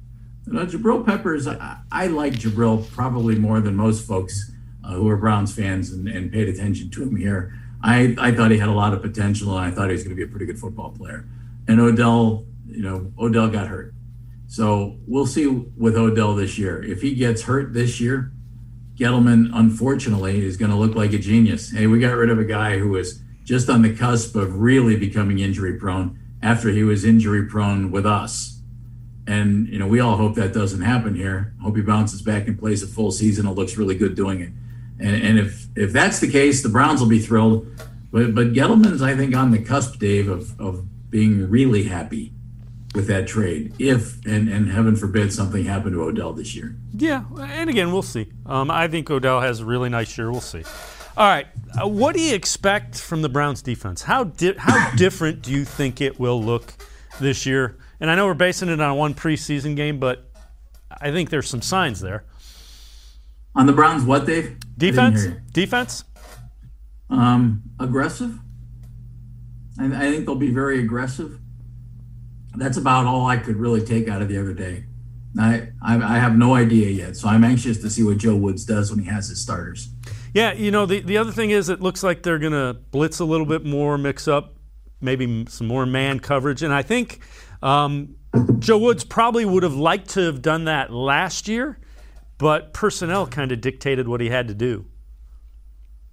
[0.48, 4.51] You know, Jabril Peppers, I, I like Jabril probably more than most folks
[4.84, 7.54] uh, who are Browns fans and, and paid attention to him here.
[7.84, 10.16] I, I thought he had a lot of potential and I thought he was going
[10.16, 11.26] to be a pretty good football player.
[11.68, 13.94] And Odell, you know, Odell got hurt.
[14.48, 16.84] So we'll see with Odell this year.
[16.84, 18.32] If he gets hurt this year,
[18.96, 21.72] Gettleman, unfortunately, is going to look like a genius.
[21.72, 24.96] Hey, we got rid of a guy who was just on the cusp of really
[24.98, 28.60] becoming injury prone after he was injury prone with us.
[29.26, 31.54] And, you know, we all hope that doesn't happen here.
[31.62, 34.50] Hope he bounces back and plays a full season and looks really good doing it.
[35.00, 37.68] And, and if if that's the case, the Browns will be thrilled.
[38.12, 42.34] But but Gettleman's, I think, on the cusp, Dave, of, of being really happy
[42.94, 46.76] with that trade if and, and heaven forbid something happened to Odell this year.
[46.94, 48.32] Yeah, and again, we'll see.
[48.46, 50.32] Um, I think Odell has a really nice year.
[50.32, 50.64] We'll see.
[51.18, 51.48] All right,
[51.82, 54.04] uh, what do you expect from the Browns defense?
[54.04, 56.74] How di- how different do you think it will look
[57.20, 57.78] this year?
[58.00, 60.30] And I know we're basing it on one preseason game, but
[60.90, 62.24] I think there's some signs there.
[63.56, 64.58] On the Browns, what Dave?
[64.78, 65.28] Defense.
[65.52, 66.04] Defense.
[67.10, 68.40] Um, aggressive.
[69.80, 71.42] I, I think they'll be very aggressive
[72.56, 74.86] that's about all I could really take out of the other day.
[75.40, 78.66] I, I, I have no idea yet, so I'm anxious to see what Joe Woods
[78.66, 79.90] does when he has his starters.
[80.34, 83.20] Yeah, you know the the other thing is it looks like they're going to blitz
[83.20, 84.56] a little bit more, mix up
[85.00, 87.20] maybe some more man coverage, and I think
[87.64, 88.16] um,
[88.60, 91.80] Joe Woods probably would have liked to have done that last year,
[92.42, 94.84] but personnel kind of dictated what he had to do.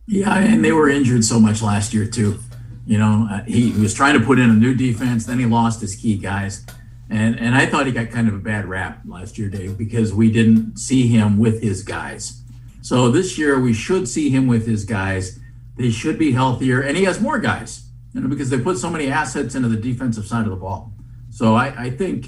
[0.07, 2.39] Yeah, and they were injured so much last year too.
[2.87, 5.47] You know, uh, he, he was trying to put in a new defense, then he
[5.47, 6.67] lost his key guys.
[7.09, 10.13] And, and I thought he got kind of a bad rap last year, Dave, because
[10.13, 12.43] we didn't see him with his guys.
[12.83, 15.39] So this year we should see him with his guys.
[15.79, 18.91] They should be healthier, and he has more guys, you know, because they put so
[18.91, 20.93] many assets into the defensive side of the ball.
[21.31, 22.27] So I, I think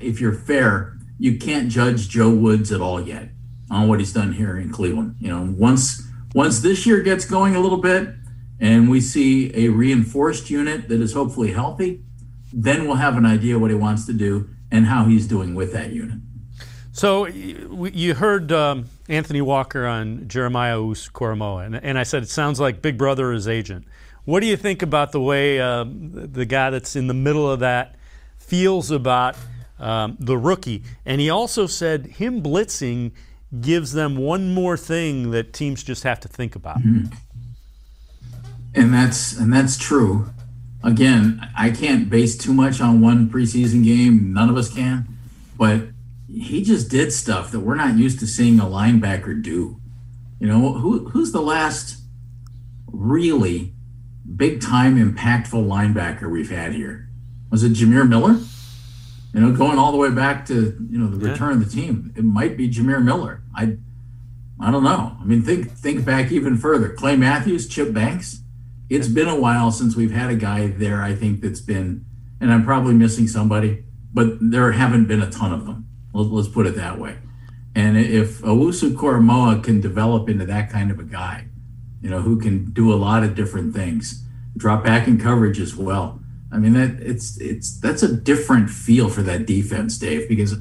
[0.00, 3.30] if you're fair, you can't judge Joe Woods at all yet
[3.70, 5.16] on what he's done here in Cleveland.
[5.18, 6.02] You know, once
[6.34, 8.14] once this year gets going a little bit,
[8.60, 12.02] and we see a reinforced unit that is hopefully healthy,
[12.52, 15.72] then we'll have an idea what he wants to do and how he's doing with
[15.72, 16.18] that unit.
[16.92, 22.58] So you heard um, Anthony Walker on Jeremiah Owusu-Koramoah, and, and I said it sounds
[22.58, 23.86] like Big Brother is agent.
[24.24, 27.60] What do you think about the way uh, the guy that's in the middle of
[27.60, 27.94] that
[28.36, 29.36] feels about
[29.78, 30.82] um, the rookie?
[31.04, 33.12] And he also said him blitzing
[33.60, 36.78] gives them one more thing that teams just have to think about.
[36.78, 37.14] Mm-hmm
[38.74, 40.30] and that's and that's true.
[40.84, 44.32] Again, I can't base too much on one preseason game.
[44.32, 45.08] None of us can,
[45.56, 45.88] but
[46.28, 49.80] he just did stuff that we're not used to seeing a linebacker do.
[50.38, 52.00] You know, who who's the last
[52.86, 53.74] really
[54.36, 57.08] big time impactful linebacker we've had here?
[57.50, 58.38] Was it Jamir Miller?
[59.34, 60.54] You know, going all the way back to
[60.90, 61.32] you know the yeah.
[61.32, 63.42] return of the team, it might be Jamir Miller.
[63.54, 63.76] I
[64.60, 65.16] I don't know.
[65.20, 66.90] I mean, think think back even further.
[66.90, 68.42] Clay Matthews, Chip Banks
[68.90, 71.02] it's been a while since we've had a guy there.
[71.02, 72.06] I think that's been,
[72.40, 75.88] and I'm probably missing somebody, but there haven't been a ton of them.
[76.14, 77.18] Let's, let's put it that way.
[77.74, 81.48] And if Owusu-Koramoah can develop into that kind of a guy,
[82.00, 84.24] you know, who can do a lot of different things,
[84.56, 86.17] drop back in coverage as well.
[86.50, 90.54] I mean, that it's it's that's a different feel for that defense, Dave, because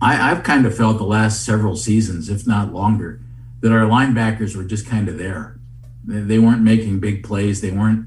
[0.00, 3.20] I, I've kind of felt the last several seasons, if not longer,
[3.60, 5.60] that our linebackers were just kind of there
[6.04, 7.60] they weren't making big plays.
[7.60, 8.06] They weren't,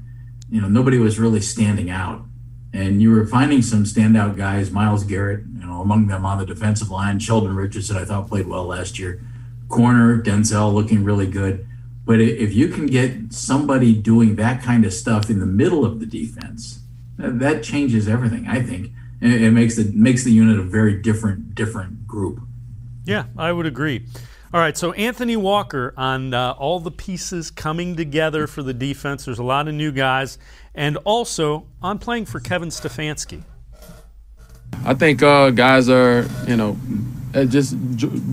[0.50, 2.24] you know, nobody was really standing out.
[2.72, 6.46] And you were finding some standout guys, Myles Garrett, you know, among them on the
[6.46, 9.22] defensive line, Sheldon Richardson, I thought played well last year.
[9.68, 11.66] Corner, Denzel looking really good.
[12.04, 16.00] But if you can get somebody doing that kind of stuff in the middle of
[16.00, 16.80] the defense,
[17.18, 18.90] that changes everything, I think.
[19.20, 22.40] And it makes the makes the unit a very different different group.
[23.04, 24.06] Yeah, I would agree.
[24.52, 29.24] All right, so Anthony Walker on uh, all the pieces coming together for the defense.
[29.24, 30.38] There's a lot of new guys,
[30.76, 33.42] and also on playing for Kevin Stefanski.
[34.84, 36.76] I think uh, guys are, you know,
[37.34, 37.76] uh, just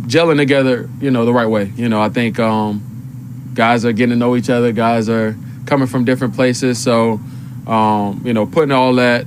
[0.07, 1.71] gelling together, you know, the right way.
[1.75, 4.71] You know, I think um, guys are getting to know each other.
[4.71, 7.19] Guys are coming from different places, so
[7.67, 9.25] um, you know, putting all that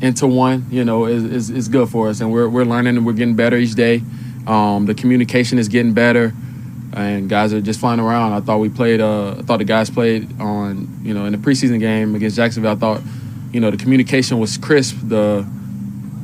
[0.00, 3.06] into one, you know, is, is, is, good for us, and we're we're learning and
[3.06, 4.02] we're getting better each day.
[4.46, 6.32] Um, the communication is getting better,
[6.92, 8.32] and guys are just flying around.
[8.32, 9.00] I thought we played.
[9.00, 12.72] Uh, I thought the guys played on, you know, in the preseason game against Jacksonville.
[12.72, 13.00] I thought,
[13.52, 14.96] you know, the communication was crisp.
[15.04, 15.46] The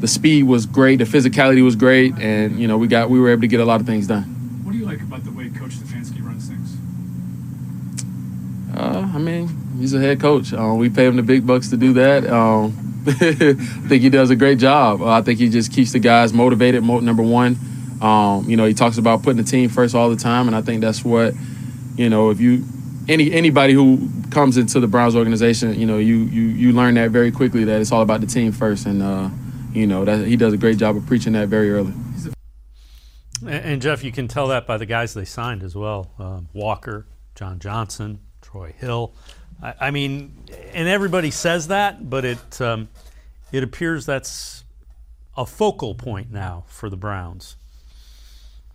[0.01, 0.97] the speed was great.
[0.97, 3.65] The physicality was great, and you know, we got we were able to get a
[3.65, 4.25] lot of things done.
[4.65, 6.77] What do you like about the way Coach Stefanski runs things?
[8.77, 10.53] Uh, I mean, he's a head coach.
[10.53, 12.27] Uh, we pay him the big bucks to do that.
[12.27, 15.01] Um, I think he does a great job.
[15.01, 16.83] Uh, I think he just keeps the guys motivated.
[16.83, 17.57] Mo- number one,
[18.03, 20.63] um, you know, he talks about putting the team first all the time, and I
[20.63, 21.35] think that's what,
[21.97, 22.65] you know, if you
[23.09, 27.11] any anybody who comes into the Browns organization, you know, you you you learn that
[27.11, 29.31] very quickly that it's all about the team first, and uh,
[29.73, 31.93] you know that he does a great job of preaching that very early.
[33.47, 37.07] And, Jeff, you can tell that by the guys they signed as well: uh, Walker,
[37.35, 39.15] John Johnson, Troy Hill.
[39.63, 40.35] I, I, mean,
[40.73, 42.89] and everybody says that, but it um,
[43.53, 44.65] it appears that's
[45.37, 47.57] a focal point now for the Browns.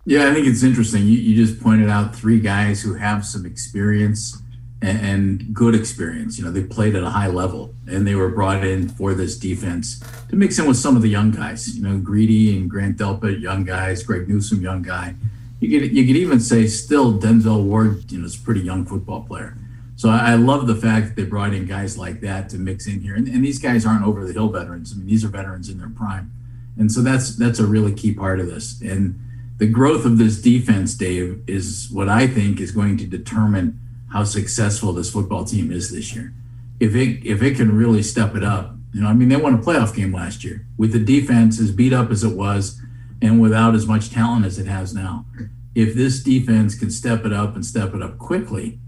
[0.06, 1.04] Yeah, I think it's interesting.
[1.04, 4.36] You, you just pointed out three guys who have some experience
[4.82, 6.36] and, and, good experience.
[6.36, 9.38] You know, they played at a high level and they were brought in for this
[9.38, 11.74] defense to mix in with some of the young guys.
[11.74, 14.02] You know, Greedy and Grant Delpit, young guys.
[14.02, 15.14] Greg Newsome, young guy.
[15.60, 18.12] You could you could even say still Denzel Ward.
[18.12, 19.56] You know, is a pretty young football player.
[19.96, 23.00] So I, love the fact that they brought in guys like that to mix in
[23.00, 23.14] here.
[23.14, 24.92] And, and these guys aren't over the hill veterans.
[24.92, 26.32] I mean, these are veterans in their prime.
[26.76, 28.80] And so that's that's a really key part of this.
[28.80, 29.20] And
[29.58, 33.80] the growth of this defense, Dave, is what I think is going to determine
[34.12, 36.32] how successful this football team is this year.
[36.80, 39.54] If it if it can really step it up, you know, I mean, they won
[39.54, 42.80] a playoff game last year with the defense as beat up as it was,
[43.22, 45.26] and without as much talent as it has now.
[45.74, 48.78] If this defense can step it up and step it up quickly,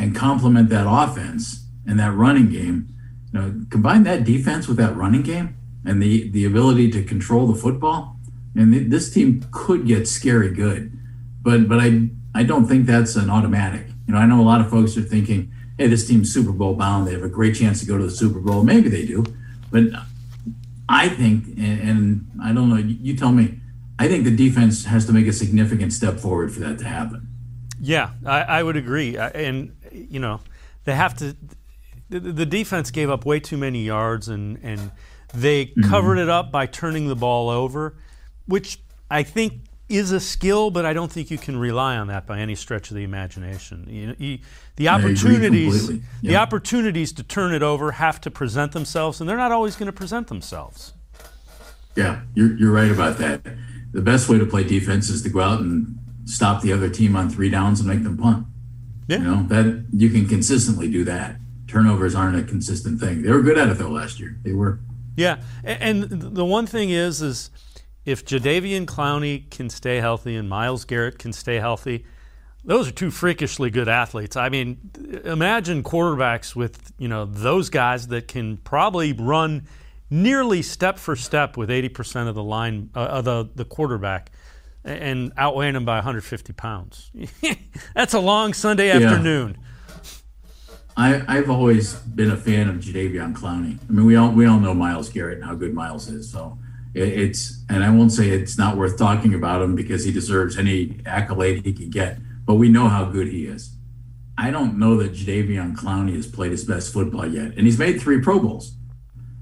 [0.00, 2.88] and complement that offense and that running game,
[3.32, 7.46] you know, combine that defense with that running game and the the ability to control
[7.46, 8.16] the football
[8.54, 10.96] and this team could get scary good.
[11.42, 13.86] But but I I don't think that's an automatic.
[14.06, 16.74] You know, I know a lot of folks are thinking, hey, this team's Super Bowl
[16.74, 17.06] bound.
[17.06, 18.62] They have a great chance to go to the Super Bowl.
[18.62, 19.24] Maybe they do,
[19.70, 19.84] but
[20.88, 22.76] I think, and, and I don't know.
[22.76, 23.56] You tell me.
[23.98, 27.28] I think the defense has to make a significant step forward for that to happen.
[27.82, 29.18] Yeah, I, I would agree.
[29.18, 30.40] And you know,
[30.84, 31.36] they have to.
[32.08, 34.90] The, the defense gave up way too many yards, and and
[35.32, 35.88] they mm-hmm.
[35.88, 37.94] covered it up by turning the ball over
[38.50, 42.26] which I think is a skill, but I don't think you can rely on that
[42.26, 43.86] by any stretch of the imagination.
[43.88, 44.38] You, you,
[44.76, 45.98] the opportunities, yeah.
[46.22, 49.86] the opportunities to turn it over have to present themselves, and they're not always going
[49.86, 50.92] to present themselves.
[51.96, 53.42] Yeah, you're, you're right about that.
[53.92, 57.16] The best way to play defense is to go out and stop the other team
[57.16, 58.46] on three downs and make them punt.
[59.10, 59.18] Yeah.
[59.18, 61.36] You know that you can consistently do that.
[61.66, 63.22] Turnovers aren't a consistent thing.
[63.22, 64.38] They were good at it though last year.
[64.44, 64.78] They were.
[65.16, 67.50] Yeah, and the one thing is, is
[68.04, 72.06] if Jadeveon Clowney can stay healthy and Myles Garrett can stay healthy,
[72.64, 74.36] those are two freakishly good athletes.
[74.36, 74.78] I mean,
[75.24, 79.66] imagine quarterbacks with you know those guys that can probably run
[80.08, 84.30] nearly step for step with 80% of the line uh, of the, the quarterback
[84.84, 87.10] and outweighing them by 150 pounds.
[87.94, 89.06] That's a long Sunday yeah.
[89.06, 89.58] afternoon.
[90.96, 93.78] I, I've always been a fan of Jadeveon Clowney.
[93.88, 96.30] I mean, we all we all know Myles Garrett and how good Myles is.
[96.30, 96.58] So
[96.94, 101.00] it's and I won't say it's not worth talking about him because he deserves any
[101.06, 103.76] accolade he can get, but we know how good he is.
[104.36, 108.00] I don't know that Jadeveon Clowney has played his best football yet, and he's made
[108.00, 108.74] three Pro Bowls.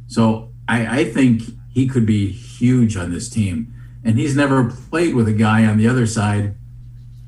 [0.09, 3.73] So I, I think he could be huge on this team,
[4.05, 6.55] and he's never played with a guy on the other side.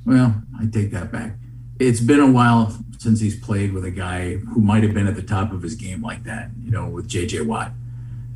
[0.06, 1.32] Well, I take that back.
[1.78, 5.16] It's been a while since he's played with a guy who might have been at
[5.16, 7.72] the top of his game like that, you know, with JJ Watt.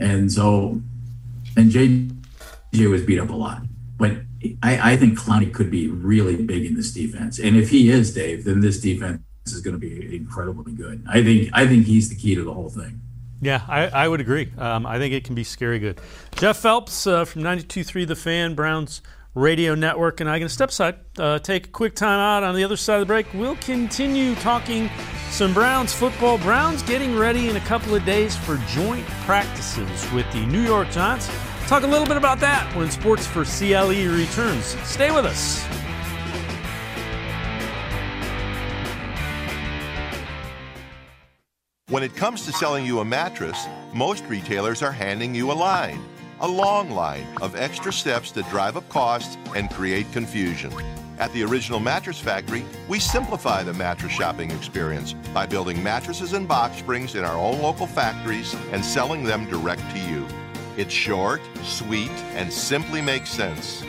[0.01, 0.81] And so
[1.57, 3.63] and JJ was beat up a lot.
[3.97, 4.19] But
[4.63, 7.39] I, I think Clowney could be really big in this defense.
[7.39, 11.05] And if he is, Dave, then this defense is going to be incredibly good.
[11.09, 13.01] I think I think he's the key to the whole thing.
[13.45, 14.51] Yeah, I, I would agree.
[14.57, 16.01] Um, I think it can be scary good.
[16.37, 19.03] Jeff Phelps uh, from 92.3 The Fan, Browns
[19.35, 22.55] Radio Network, and I'm going to step aside, uh, take a quick time out on
[22.55, 23.27] the other side of the break.
[23.35, 24.89] We'll continue talking
[25.29, 26.39] some Browns football.
[26.39, 30.91] Browns getting ready in a couple of days for joint practices with the New York
[30.91, 31.29] Giants.
[31.67, 34.65] Talk a little bit about that when Sports for CLE returns.
[34.89, 35.84] Stay with us.
[41.95, 46.05] When it comes to selling you a mattress, most retailers are handing you a line
[46.41, 50.73] a long line of extra steps that drive up costs and create confusion.
[51.21, 56.49] At the Original Mattress Factory, we simplify the mattress shopping experience by building mattresses and
[56.49, 60.27] box springs in our own local factories and selling them direct to you.
[60.77, 63.85] It's short, sweet, and simply makes sense.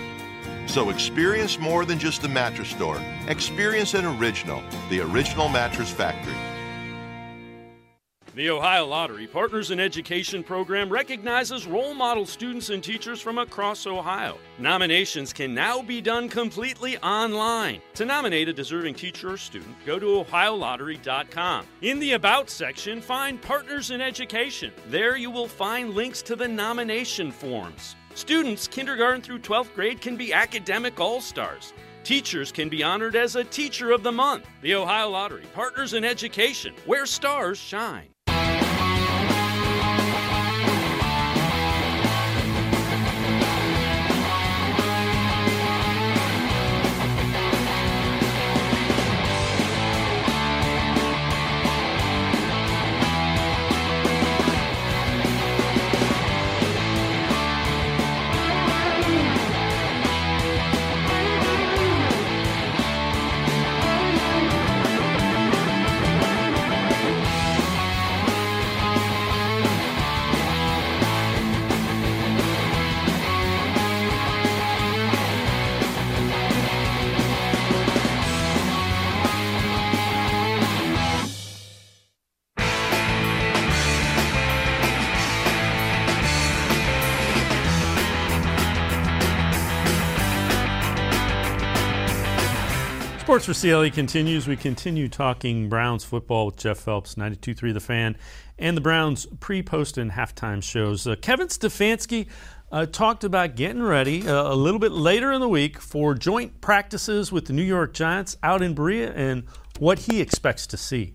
[0.67, 3.01] So experience more than just a mattress store.
[3.27, 6.35] Experience an original, the Original Mattress Factory.
[8.35, 13.87] The Ohio Lottery Partners in Education program recognizes role model students and teachers from across
[13.87, 14.37] Ohio.
[14.59, 17.79] Nominations can now be done completely online.
[17.93, 21.65] To nominate a deserving teacher or student, go to ohiolottery.com.
[21.81, 24.73] In the About section, find Partners in Education.
[24.89, 27.95] There you will find links to the nomination forms.
[28.15, 31.71] Students, kindergarten through 12th grade, can be academic all stars.
[32.03, 34.45] Teachers can be honored as a Teacher of the Month.
[34.61, 38.09] The Ohio Lottery Partners in Education, where stars shine.
[93.45, 94.47] Sports for CLE continues.
[94.47, 98.17] We continue talking Browns football with Jeff Phelps, 92.3 The Fan,
[98.57, 101.05] and the Browns pre, post, and halftime shows.
[101.05, 102.25] Uh, Kevin Stefanski
[102.71, 106.59] uh, talked about getting ready uh, a little bit later in the week for joint
[106.59, 109.43] practices with the New York Giants out in Berea and
[109.77, 111.13] what he expects to see.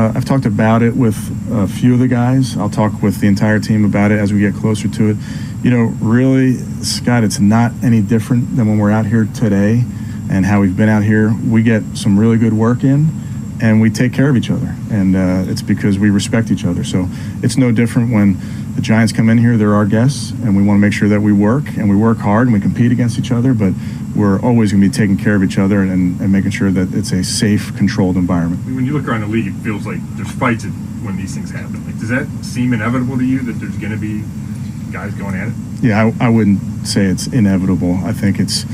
[0.00, 1.16] Uh, I've talked about it with
[1.52, 2.56] a few of the guys.
[2.56, 5.16] I'll talk with the entire team about it as we get closer to it.
[5.62, 9.84] You know, really, Scott, it's not any different than when we're out here today
[10.30, 11.34] and how we've been out here.
[11.48, 13.10] We get some really good work in,
[13.60, 16.84] and we take care of each other, and uh, it's because we respect each other.
[16.84, 17.06] So
[17.42, 18.36] it's no different when
[18.74, 21.20] the Giants come in here; they're our guests, and we want to make sure that
[21.20, 23.54] we work and we work hard and we compete against each other.
[23.54, 23.74] But
[24.14, 26.94] we're always going to be taking care of each other and, and making sure that
[26.94, 28.64] it's a safe, controlled environment.
[28.64, 31.84] When you look around the league, it feels like there's fights when these things happen.
[31.84, 34.22] Like, does that seem inevitable to you that there's going to be
[34.92, 35.54] guys going at it?
[35.82, 37.94] Yeah, I, I wouldn't say it's inevitable.
[38.04, 38.64] I think it's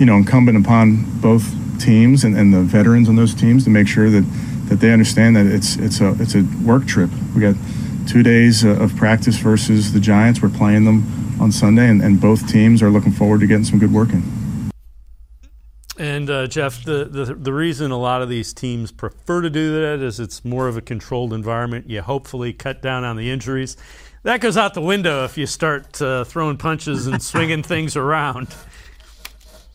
[0.00, 3.86] you know, incumbent upon both teams and, and the veterans on those teams to make
[3.86, 4.22] sure that,
[4.68, 7.10] that they understand that it's it's a it's a work trip.
[7.34, 7.54] We got
[8.08, 10.40] two days of practice versus the Giants.
[10.40, 11.04] We're playing them
[11.40, 14.22] on Sunday, and, and both teams are looking forward to getting some good work in.
[15.98, 19.82] And uh, Jeff, the, the the reason a lot of these teams prefer to do
[19.82, 21.90] that is it's more of a controlled environment.
[21.90, 23.76] You hopefully cut down on the injuries.
[24.22, 28.54] That goes out the window if you start uh, throwing punches and swinging things around.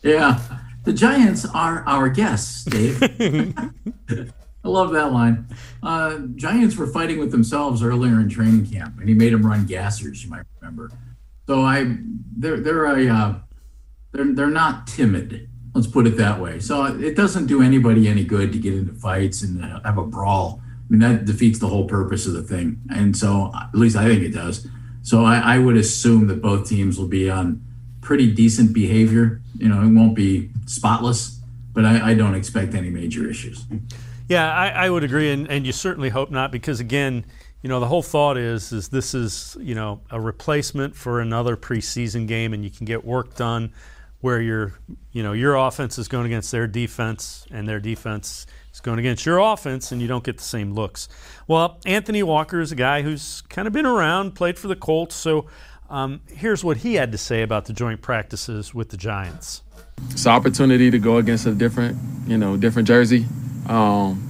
[0.02, 0.40] Yeah.
[0.84, 3.02] The Giants are our guests, Dave.
[4.66, 5.48] I love that line.
[5.82, 9.66] Uh, Giants were fighting with themselves earlier in training camp, and he made them run
[9.66, 10.24] gassers.
[10.24, 10.90] You might remember.
[11.46, 11.96] So I,
[12.36, 13.34] they're they're a uh,
[14.12, 15.48] they're they're not timid.
[15.74, 16.58] Let's put it that way.
[16.58, 20.60] So it doesn't do anybody any good to get into fights and have a brawl.
[20.64, 22.80] I mean that defeats the whole purpose of the thing.
[22.90, 24.66] And so at least I think it does.
[25.02, 27.65] So I, I would assume that both teams will be on
[28.06, 29.40] pretty decent behavior.
[29.58, 31.40] You know, it won't be spotless,
[31.74, 33.64] but I, I don't expect any major issues.
[34.28, 37.26] Yeah, I, I would agree, and, and you certainly hope not, because again,
[37.62, 41.56] you know, the whole thought is is this is you know a replacement for another
[41.56, 43.72] preseason game, and you can get work done
[44.20, 44.74] where your
[45.10, 49.26] you know your offense is going against their defense, and their defense is going against
[49.26, 51.08] your offense, and you don't get the same looks.
[51.48, 55.16] Well, Anthony Walker is a guy who's kind of been around, played for the Colts,
[55.16, 55.46] so
[55.88, 59.62] um, here's what he had to say about the joint practices with the Giants.
[60.10, 63.26] It's an opportunity to go against a different, you know, different jersey.
[63.68, 64.22] Um,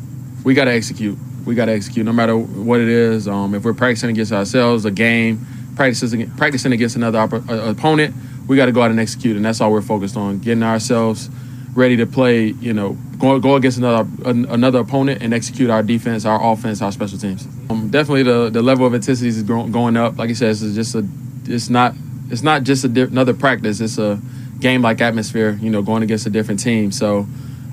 [0.45, 1.19] we got to execute.
[1.45, 3.29] We got to execute no matter what it is.
[3.29, 8.15] Um, if we're practicing against ourselves, a game, practicing practicing against another op- opponent,
[8.47, 11.31] we got to go out and execute, and that's all we're focused on: getting ourselves
[11.75, 12.47] ready to play.
[12.47, 16.93] You know, go go against another another opponent and execute our defense, our offense, our
[16.93, 17.47] special teams.
[17.71, 20.17] Um, definitely, the the level of intensity is going up.
[20.19, 21.07] Like I said, it's just a
[21.49, 21.95] it's not
[22.31, 23.81] it's not just di- another practice.
[23.81, 24.21] It's a
[24.61, 25.59] game like atmosphere.
[25.61, 26.93] You know, going against a different team.
[26.93, 27.27] So.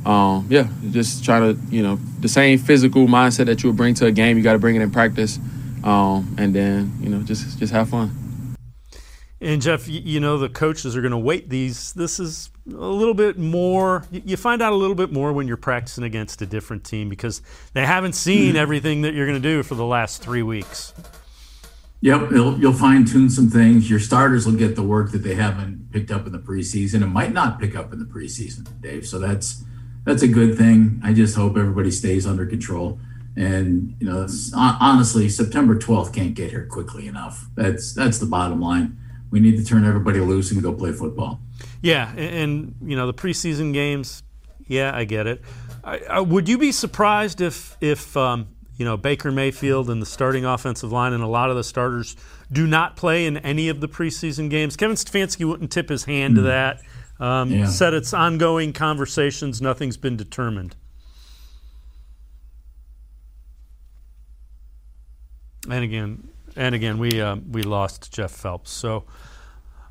[0.06, 3.94] Um, yeah, just trying to, you know, the same physical mindset that you would bring
[3.94, 5.40] to a game, you got to bring it in practice,
[5.86, 8.12] um, and then, you know, just just have fun.
[9.44, 11.92] And Jeff, you know the coaches are going to weight these.
[11.94, 14.06] This is a little bit more.
[14.10, 17.42] You find out a little bit more when you're practicing against a different team because
[17.74, 18.58] they haven't seen mm-hmm.
[18.58, 20.94] everything that you're going to do for the last three weeks.
[22.04, 23.90] Yep, you'll fine tune some things.
[23.90, 27.02] Your starters will get the work that they haven't picked up in the preseason.
[27.02, 29.08] It might not pick up in the preseason, Dave.
[29.08, 29.64] So that's
[30.04, 31.00] that's a good thing.
[31.02, 33.00] I just hope everybody stays under control.
[33.38, 37.48] And you know, honestly, September 12th can't get here quickly enough.
[37.56, 38.98] That's that's the bottom line
[39.34, 41.42] we need to turn everybody loose and go play football.
[41.82, 44.22] Yeah, and, and you know the preseason games.
[44.68, 45.42] Yeah, I get it.
[45.84, 48.48] I, I, would you be surprised if if um,
[48.84, 52.18] you know Baker Mayfield and the starting offensive line and a lot of the starters
[52.52, 54.76] do not play in any of the preseason games?
[54.76, 56.36] Kevin Stefanski wouldn't tip his hand mm.
[56.36, 56.48] to hmm.
[56.48, 56.82] that.
[57.18, 57.68] Um, yeah.
[57.68, 59.62] Said it's ongoing conversations.
[59.62, 60.76] Nothing's been determined.
[65.70, 66.28] And again,
[66.58, 68.70] and again, we uh, we lost Jeff Phelps.
[68.70, 69.06] So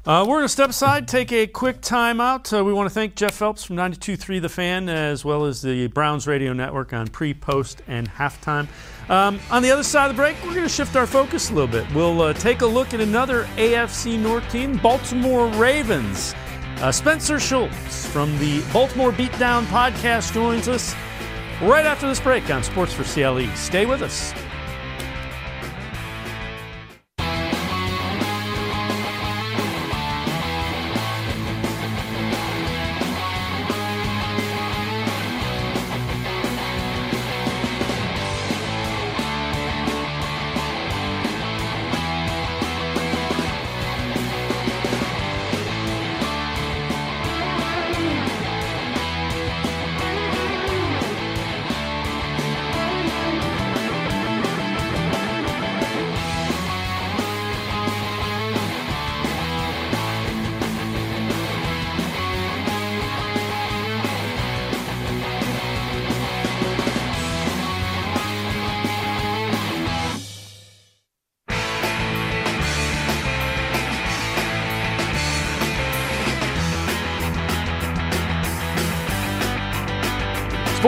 [0.05, 2.57] uh, we're going to step aside, take a quick timeout.
[2.57, 5.87] Uh, we want to thank Jeff Phelps from 92.3 The Fan, as well as the
[5.89, 8.67] Browns Radio Network on pre, post, and halftime.
[9.09, 11.55] Um, on the other side of the break, we're going to shift our focus a
[11.55, 11.87] little bit.
[11.95, 16.35] We'll uh, take a look at another AFC North team, Baltimore Ravens.
[16.79, 20.97] Uh, Spencer Schultz from the Baltimore Beatdown podcast joins us
[21.63, 23.47] right after this break on Sports for CLE.
[23.55, 24.33] Stay with us.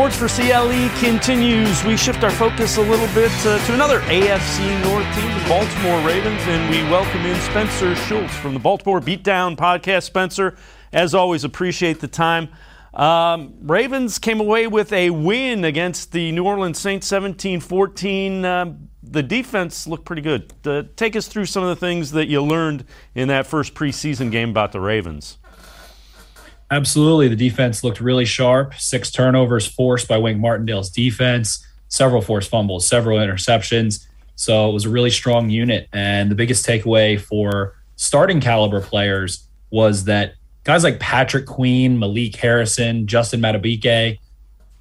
[0.05, 1.83] Sports for CLE continues.
[1.83, 6.07] We shift our focus a little bit uh, to another AFC North team, the Baltimore
[6.07, 10.03] Ravens, and we welcome in Spencer Schultz from the Baltimore Beatdown podcast.
[10.03, 10.59] Spencer,
[10.93, 12.51] as always, appreciate the time.
[12.93, 18.45] Um, Ravens came away with a win against the New Orleans Saints 17 14.
[18.45, 20.53] Um, the defense looked pretty good.
[20.67, 22.85] Uh, take us through some of the things that you learned
[23.15, 25.39] in that first preseason game about the Ravens.
[26.75, 27.29] Absolutely.
[27.29, 28.75] The defense looked really sharp.
[28.75, 34.05] Six turnovers forced by Wink Martindale's defense, several forced fumbles, several interceptions.
[34.35, 35.89] So it was a really strong unit.
[35.93, 42.35] And the biggest takeaway for starting caliber players was that guys like Patrick Queen, Malik
[42.35, 44.19] Harrison, Justin Madubuike,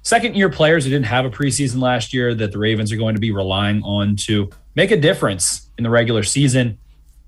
[0.02, 3.14] second year players who didn't have a preseason last year that the Ravens are going
[3.14, 6.76] to be relying on to make a difference in the regular season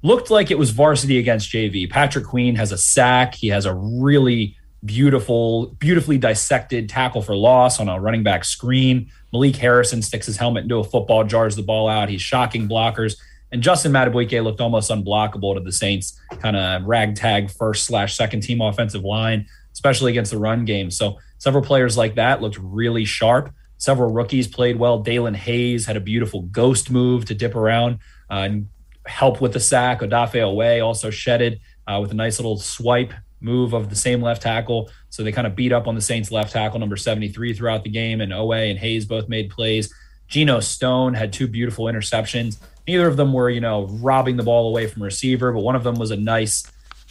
[0.07, 1.91] looked like it was varsity against JV.
[1.91, 3.35] Patrick Queen has a sack.
[3.35, 9.11] He has a really beautiful, beautifully dissected tackle for loss on a running back screen.
[9.33, 12.09] Malik Harrison sticks his helmet into a football, jars the ball out.
[12.09, 13.17] He's shocking blockers.
[13.51, 18.43] And Justin Madubuike looked almost unblockable to the Saints, kind of ragtag first slash second
[18.43, 20.91] team offensive line, especially against the run game.
[20.91, 23.53] So several players like that looked really sharp.
[23.79, 25.03] Several rookies played well.
[25.03, 27.99] Daelin Hayes had a beautiful ghost move to dip around
[28.31, 28.69] uh, and
[29.07, 30.01] help with the sack.
[30.01, 34.43] Odafe Oweh also shedded uh, with a nice little swipe move of the same left
[34.43, 34.91] tackle.
[35.11, 37.91] So they kind of beat up on the Saints left tackle, number 73, throughout the
[37.91, 38.21] game.
[38.21, 39.93] And Oweh and Hayes both made plays.
[40.29, 42.59] Geno Stone had two beautiful interceptions.
[42.87, 45.85] Neither of them were, you know, robbing the ball away from receiver, but one of
[45.85, 46.65] them was a nice.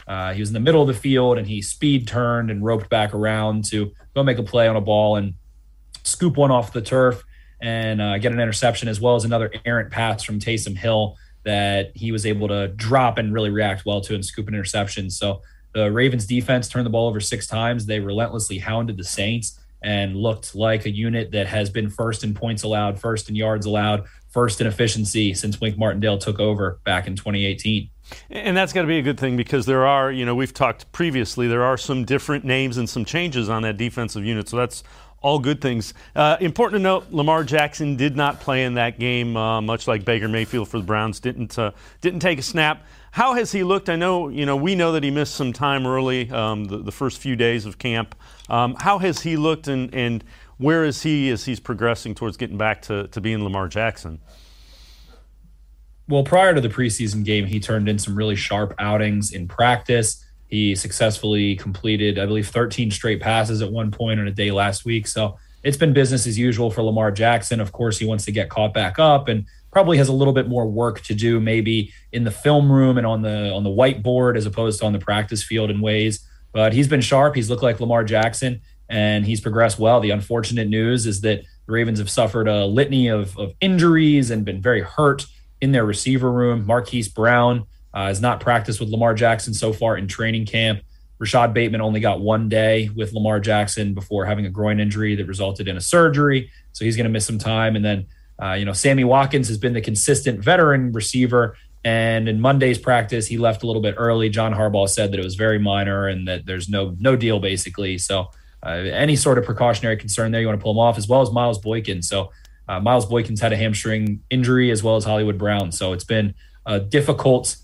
[0.08, 2.90] Uh, he was in the middle of the field and he speed turned and roped
[2.90, 5.34] back around to go make a play on a ball and
[6.04, 7.24] scoop one off the turf
[7.60, 11.92] and uh, get an interception, as well as another errant pass from Taysom Hill that
[11.96, 15.10] he was able to drop and really react well to and scoop an interception.
[15.10, 15.42] So
[15.74, 17.86] the Ravens defense turned the ball over six times.
[17.86, 22.34] They relentlessly hounded the Saints and looked like a unit that has been first in
[22.34, 27.08] points allowed, first in yards allowed, first in efficiency since Wink Martindale took over back
[27.08, 27.90] in 2018.
[28.30, 30.92] And that's got to be a good thing because there are, you know, we've talked
[30.92, 34.50] previously, there are some different names and some changes on that defensive unit.
[34.50, 34.84] So that's
[35.26, 35.96] all good things.
[36.16, 40.06] Uh, important to note, Lamar Jackson did not play in that game, uh, much like
[40.06, 42.86] Baker Mayfield for the Browns didn't uh, didn't take a snap.
[43.10, 43.90] How has he looked?
[43.90, 46.92] I know you know we know that he missed some time early, um, the, the,
[46.92, 48.14] first few days of camp.
[48.50, 50.24] Um, how has he looked, and, and
[50.58, 54.22] where is he as he's progressing towards getting back to, to being Lamar Jackson?
[56.08, 60.24] well, prior to the preseason game, he turned in some really sharp outings in practice.
[60.48, 64.86] He successfully completed, I believe, 13 straight passes at one point on a day last
[64.86, 65.08] week.
[65.08, 67.60] So it's been business as usual for Lamar Jackson.
[67.60, 70.48] Of course, he wants to get caught back up and probably has a little bit
[70.48, 74.38] more work to do, maybe in the film room and on the on the whiteboard
[74.38, 76.26] as opposed to on the practice field in ways.
[76.54, 77.36] But he's been sharp.
[77.36, 80.00] He's looked like Lamar Jackson, and he's progressed well.
[80.00, 84.46] The unfortunate news is that the Ravens have suffered a litany of, of injuries and
[84.46, 85.26] been very hurt
[85.60, 86.66] in their receiver room.
[86.66, 87.66] Marquise Brown
[87.96, 90.82] uh, has not practiced with Lamar Jackson so far in training camp.
[91.18, 95.26] Rashod Bateman only got one day with Lamar Jackson before having a groin injury that
[95.26, 96.52] resulted in a surgery.
[96.74, 97.78] So he's going to miss some time.
[97.78, 98.08] And then,
[98.42, 101.56] uh, you know, Sammy Watkins has been the consistent veteran receiver.
[101.86, 104.28] And in Monday's practice, he left a little bit early.
[104.28, 107.98] John Harbaugh said that it was very minor and that there's no no deal basically.
[107.98, 108.32] So
[108.66, 111.22] uh, any sort of precautionary concern there, you want to pull him off, as well
[111.22, 112.02] as Miles Boykin.
[112.02, 112.32] So
[112.68, 115.72] uh, Miles Boykin's had a hamstring injury as well as Hollywood Brown.
[115.72, 116.34] So it's been
[116.66, 117.56] a difficult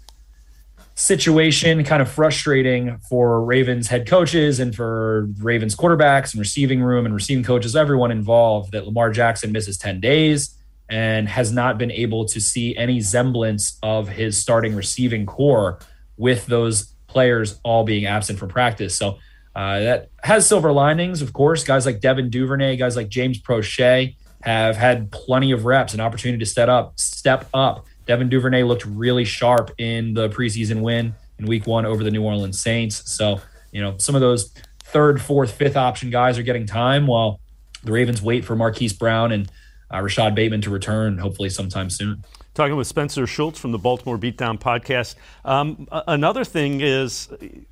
[1.02, 7.06] situation, kind of frustrating for Ravens head coaches and for Ravens quarterbacks and receiving room
[7.06, 10.56] and receiving coaches, everyone involved, that Lamar Jackson misses 10 days
[10.90, 15.80] and has not been able to see any semblance of his starting receiving corps
[16.18, 18.96] with those players all being absent from practice.
[18.96, 19.18] So
[19.56, 21.64] uh, that has silver linings, of course.
[21.64, 26.40] Guys like Devin Duvernay, guys like James Proche have had plenty of reps and opportunity
[26.40, 31.46] to step up, step up Devin Duvernay looked really sharp in the preseason win in
[31.46, 33.10] week one over the New Orleans Saints.
[33.10, 33.40] So,
[33.72, 34.54] you know, some of those
[34.84, 37.40] third, fourth, fifth option guys are getting time while
[37.86, 39.50] the Ravens wait for Marquise Brown and
[39.94, 42.22] uh, Rashod Bateman to return, hopefully sometime soon.
[42.54, 45.16] Talking with Spencer Schultz from the Baltimore Beatdown podcast.
[45.46, 47.30] Um, another thing is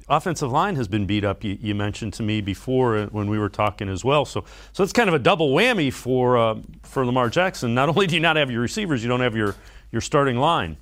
[0.07, 1.43] offensive line has been beat up.
[1.43, 4.23] You, you, mentioned to me before uh, when we were talking as well.
[4.23, 7.75] So, so it's kind of a double whammy for uh, for Lamar Jackson.
[7.75, 9.57] Not only do you not have your receivers, you don't have your
[9.91, 10.77] your starting line.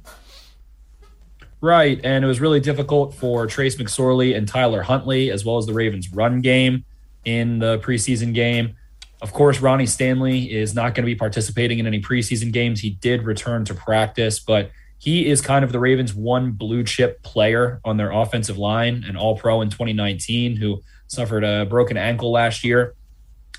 [1.60, 5.66] Right, and it was really difficult for Trace McSorley and Tyler Huntley, as well as
[5.66, 6.86] the Ravens' run game
[7.26, 8.76] in the preseason game.
[9.22, 12.82] Of course, Ronnie Stanley is not going to be participating in any preseason games.
[12.82, 17.24] He did return to practice, but he is kind of the Ravens' one blue chip
[17.24, 22.32] player on their offensive line, an all pro in 2019 who suffered a broken ankle
[22.32, 22.93] last year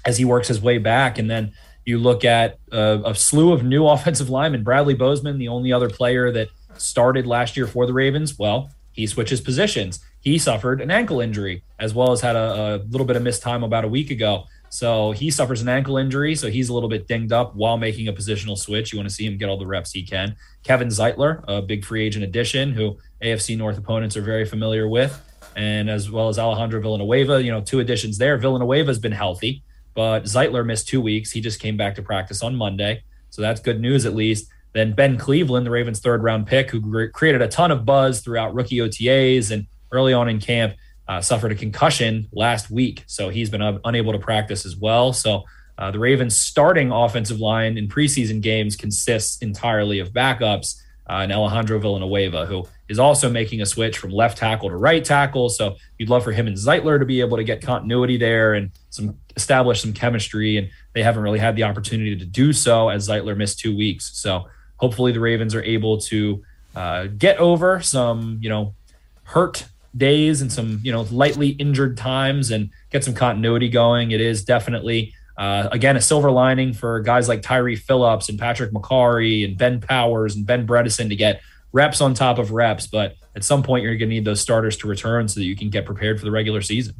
[0.05, 1.19] as he works his way back.
[1.19, 1.53] And then
[1.89, 4.63] you look at a, slew of new offensive linemen.
[4.63, 9.07] Bradley Bozeman, the only other player that started last year for the Ravens, well, he
[9.07, 10.01] switches positions.
[10.21, 13.41] He suffered an ankle injury as well as had a, a little bit of missed
[13.41, 14.45] time about a week ago.
[14.69, 18.09] So he suffers an ankle injury, so he's a little bit dinged up while making
[18.09, 18.93] a positional switch.
[18.93, 20.37] You want to see him get all the reps he can.
[20.63, 25.19] Kevin Zeitler, a big free agent addition, who AFC North opponents are very familiar with,
[25.57, 27.43] and as well as Alejandro Villanueva.
[27.43, 28.37] You know, two additions there.
[28.37, 29.63] Villanueva's been healthy,
[29.99, 31.33] but Zeitler missed two weeks.
[31.33, 33.03] He just came back to practice on Monday.
[33.31, 34.49] So that's good news, at least.
[34.73, 38.55] Then Ben Cleveland, the Ravens' third round pick, who created a ton of buzz throughout
[38.55, 40.77] rookie OTAs and early on in camp,
[41.09, 43.03] uh, suffered a concussion last week.
[43.09, 45.13] So he's been uh, unable to practice as well.
[45.13, 45.43] So
[45.77, 51.33] uh, the Ravens' starting offensive line in preseason games consists entirely of backups uh, and
[51.33, 55.49] Alejandro Villanueva, who is also making a switch from left tackle to right tackle.
[55.49, 58.71] So you'd love for him and Zeitler to be able to get continuity there and
[58.91, 60.57] some establish some chemistry.
[60.59, 64.11] And they haven't really had the opportunity to do so as Zeitler missed two weeks.
[64.19, 66.43] So hopefully the Ravens are able to
[66.77, 68.75] uh, get over some, you know,
[69.23, 69.67] hurt
[69.97, 74.11] days and some, you know, lightly injured times and get some continuity going.
[74.11, 78.73] It is definitely uh, again, a silver lining for guys like Tyre Phillips and Patrick
[78.73, 81.41] Mekari and Ben Powers and Ben Bredeson to get
[81.73, 82.89] reps on top of reps.
[82.89, 85.55] But at some point, you're going to need those starters to return so that you
[85.55, 86.97] can get prepared for the regular season.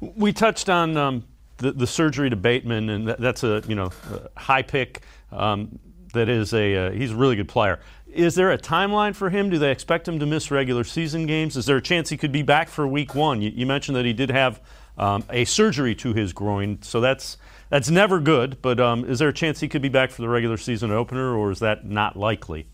[0.00, 1.24] We touched on um,
[1.58, 5.02] the, the, surgery to Bateman, and that, that's a you know a high pick.
[5.30, 5.78] Um,
[6.14, 7.80] that is a uh, he's a really good player.
[8.06, 9.50] Is there a timeline for him?
[9.50, 11.56] Do they expect him to miss regular season games?
[11.56, 13.42] Is there a chance he could be back for Week One?
[13.42, 14.60] You, you mentioned that he did have
[14.96, 17.36] um, a surgery to his groin, so that's
[17.68, 20.28] that's never good, but um, is there a chance he could be back for the
[20.28, 22.66] regular season opener, or is that not likely?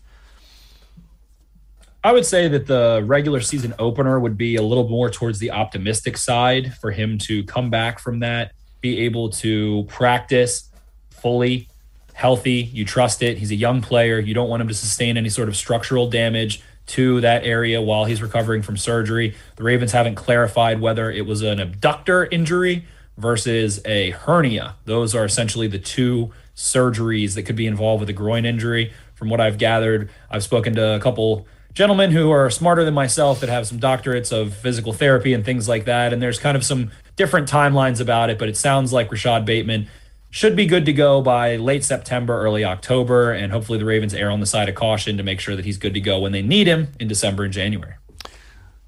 [2.03, 5.51] I would say that the regular season opener would be a little more towards the
[5.51, 8.53] optimistic side for him to come back from that,
[8.85, 10.69] be able to practice
[11.09, 11.67] fully,
[12.13, 12.69] healthy.
[12.71, 13.39] You trust it.
[13.39, 14.19] He's a young player.
[14.19, 18.05] You don't want him to sustain any sort of structural damage to that area while
[18.05, 19.33] he's recovering from surgery.
[19.55, 22.85] The Ravens haven't clarified whether it was an abductor injury
[23.17, 24.75] versus a hernia.
[24.85, 28.93] Those are essentially the two surgeries that could be involved with a groin injury.
[29.15, 33.39] From what I've gathered, I've spoken to a couple gentlemen who are smarter than myself
[33.39, 36.13] that have some doctorates of physical therapy and things like that.
[36.13, 39.87] And there's kind of some different timelines about it, but it sounds like Rashod Bateman
[40.29, 44.29] should be good to go by late September, early October, and hopefully the Ravens err
[44.29, 46.41] on the side of caution to make sure that he's good to go when they
[46.41, 47.93] need him in December and January.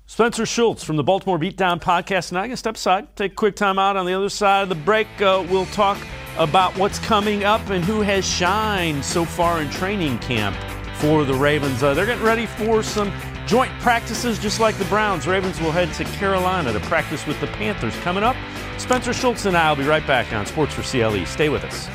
[0.05, 2.31] Spencer Schultz from the Baltimore Beatdown podcast.
[2.31, 3.95] Now, I'm going to step aside, take a quick time out.
[3.95, 5.97] On the other side of the break, uh, we'll talk
[6.37, 10.55] about what's coming up and who has shined so far in training camp
[10.95, 11.83] for the Ravens.
[11.83, 13.11] Uh, they're getting ready for some
[13.47, 15.25] joint practices just like the Browns.
[15.25, 17.95] Ravens will head to Carolina to practice with the Panthers.
[17.99, 18.35] Coming up,
[18.77, 21.25] Spencer Schultz and I will be right back on Sports for CLE.
[21.25, 21.87] Stay with us.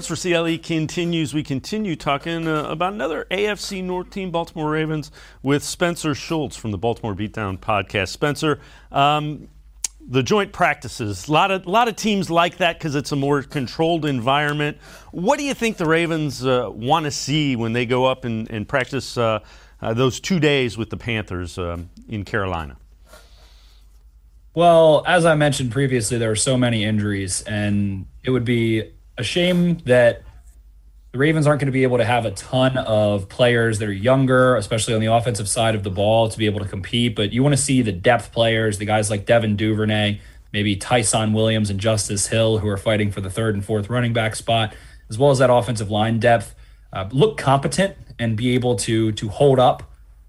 [0.00, 1.34] Sports for CLE continues.
[1.34, 5.10] We continue talking uh, about another AFC North team, Baltimore Ravens,
[5.42, 8.08] with Spencer Schultz from the Baltimore Beatdown podcast.
[8.08, 8.60] Spencer,
[8.92, 9.48] um,
[10.00, 13.42] the joint practices, a lot of, lot of teams like that because it's a more
[13.42, 14.78] controlled environment.
[15.10, 18.50] What do you think the Ravens uh, want to see when they go up and,
[18.50, 19.40] and practice uh,
[19.82, 22.78] uh those two days with the Panthers um, in Carolina?
[24.54, 29.24] Well, as I mentioned previously, there are so many injuries, and it would be a
[29.24, 30.22] shame that
[31.12, 33.92] the Ravens aren't going to be able to have a ton of players that are
[33.92, 37.16] younger, especially on the offensive side of the ball, to be able to compete.
[37.16, 40.20] But you want to see the depth players, the guys like Devin Duvernay,
[40.52, 44.12] maybe Ty'Son Williams and Justice Hill, who are fighting for the third and fourth running
[44.12, 44.74] back spot,
[45.08, 46.54] as well as that offensive line depth,
[46.92, 49.82] uh, look competent and be able to to hold up.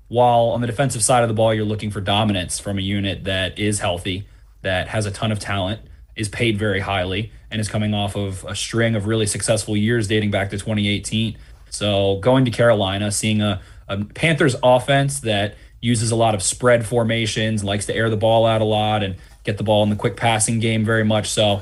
[0.08, 3.24] While on the defensive side of the ball, you're looking for dominance from a unit
[3.26, 4.28] that is healthy,
[4.62, 5.82] that has a ton of talent,
[6.16, 10.08] is paid very highly and is coming off of a string of really successful years
[10.08, 11.38] dating back to 2018.
[11.70, 16.86] So going to Carolina, seeing a, a Panthers offense that uses a lot of spread
[16.86, 19.96] formations, likes to air the ball out a lot and get the ball in the
[19.96, 21.62] quick passing game very much so.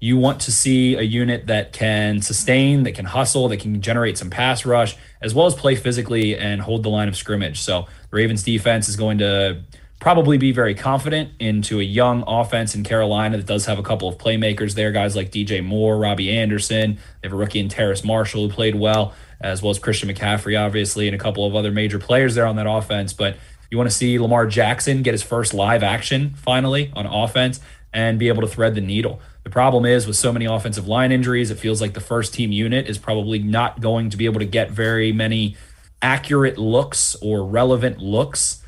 [0.00, 4.18] You want to see a unit that can sustain, that can hustle, that can generate
[4.18, 7.60] some pass rush, as well as play physically and hold the line of scrimmage.
[7.60, 9.62] So the Ravens defense is going to
[10.04, 14.06] probably be very confident into a young offense in Carolina that does have a couple
[14.06, 16.96] of playmakers there, guys like DJ Moore, Robbie Anderson.
[16.96, 20.62] They have a rookie in Terrace Marshall who played well, as well as Christian McCaffrey,
[20.62, 23.14] obviously, and a couple of other major players there on that offense.
[23.14, 23.38] But
[23.70, 28.18] you want to see Lamar Jackson get his first live action finally on offense and
[28.18, 29.22] be able to thread the needle.
[29.44, 32.52] The problem is with so many offensive line injuries, it feels like the first team
[32.52, 35.56] unit is probably not going to be able to get very many
[36.02, 38.60] accurate looks or relevant looks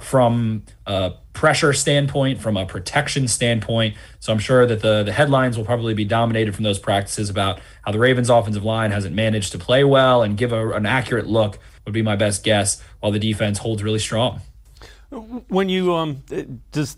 [0.00, 3.94] from a pressure standpoint, from a protection standpoint.
[4.20, 7.60] So I'm sure that the the headlines will probably be dominated from those practices about
[7.84, 11.26] how the Ravens' offensive line hasn't managed to play well and give a, an accurate
[11.26, 11.58] look.
[11.84, 14.40] Would be my best guess, while the defense holds really strong.
[15.10, 16.24] When you um,
[16.72, 16.96] does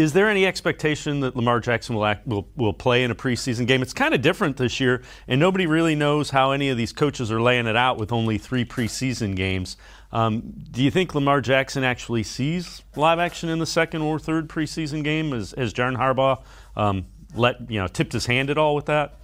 [0.00, 3.66] is there any expectation that Lamar Jackson will act, will will play in a preseason
[3.66, 3.82] game?
[3.82, 7.30] It's kind of different this year, and nobody really knows how any of these coaches
[7.30, 9.76] are laying it out with only three preseason games.
[10.12, 14.48] Um, do you think Lamar Jackson actually sees live action in the second or third
[14.48, 15.30] preseason game?
[15.32, 16.42] Has, has John Harbaugh
[16.76, 19.14] um, let you know tipped his hand at all with that?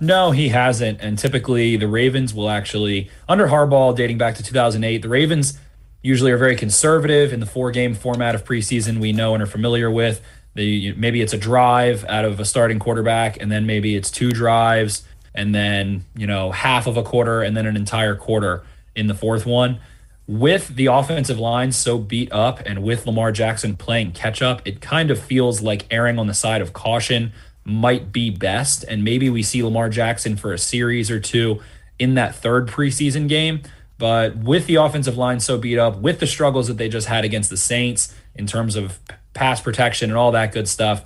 [0.00, 1.00] No, he hasn't.
[1.02, 5.58] And typically, the Ravens will actually under Harbaugh, dating back to 2008, the Ravens
[6.02, 9.46] usually are very conservative in the four game format of preseason we know and are
[9.46, 10.22] familiar with.
[10.54, 14.30] They, maybe it's a drive out of a starting quarterback, and then maybe it's two
[14.30, 15.04] drives,
[15.34, 18.64] and then you know half of a quarter, and then an entire quarter
[18.94, 19.80] in the fourth one.
[20.26, 24.80] With the offensive line so beat up and with Lamar Jackson playing catch up, it
[24.80, 27.32] kind of feels like erring on the side of caution
[27.64, 28.84] might be best.
[28.84, 31.60] And maybe we see Lamar Jackson for a series or two
[31.98, 33.62] in that third preseason game.
[33.98, 37.24] But with the offensive line so beat up, with the struggles that they just had
[37.24, 38.98] against the Saints in terms of
[39.34, 41.04] pass protection and all that good stuff,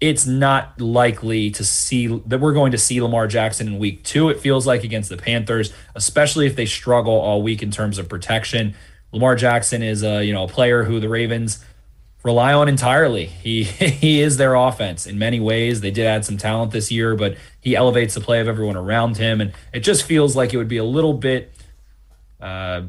[0.00, 4.28] it's not likely to see that we're going to see Lamar Jackson in week two.
[4.28, 8.08] It feels like against the Panthers, especially if they struggle all week in terms of
[8.08, 8.74] protection.
[9.12, 11.64] Lamar Jackson is a you know a player who the Ravens,
[12.26, 13.26] rely on entirely.
[13.26, 15.80] He he is their offense in many ways.
[15.80, 19.16] They did add some talent this year, but he elevates the play of everyone around
[19.16, 21.52] him, and it just feels like it would be a little bit
[22.40, 22.82] uh,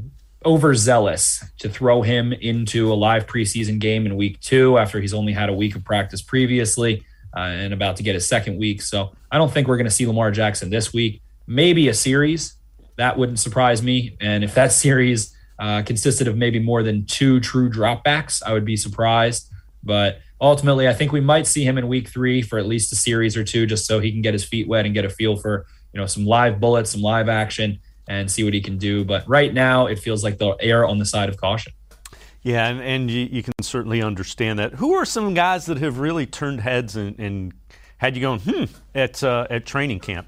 [0.48, 5.34] overzealous to throw him into a live preseason game in week two after he's only
[5.34, 8.82] had a week of practice previously uh, and about to get his second week.
[8.82, 11.22] So I don't think we're going to see Lamar Jackson this week.
[11.48, 12.56] Maybe a series
[12.95, 17.39] that wouldn't surprise me, and if that series uh, consisted of maybe more than two
[17.41, 19.52] true dropbacks, I would be surprised.
[19.84, 22.95] But ultimately, I think we might see him in week three for at least a
[22.95, 25.36] series or two, just so he can get his feet wet and get a feel
[25.36, 29.03] for you know some live bullets, some live action, and see what he can do.
[29.03, 31.74] But right now, it feels like they'll err on the side of caution.
[32.43, 34.74] Yeah, and, and you, you, can certainly understand that.
[34.76, 37.53] Who are some guys that have really turned heads and, and
[37.97, 38.64] had you going, hmm,
[38.95, 40.28] at, uh, at training camp?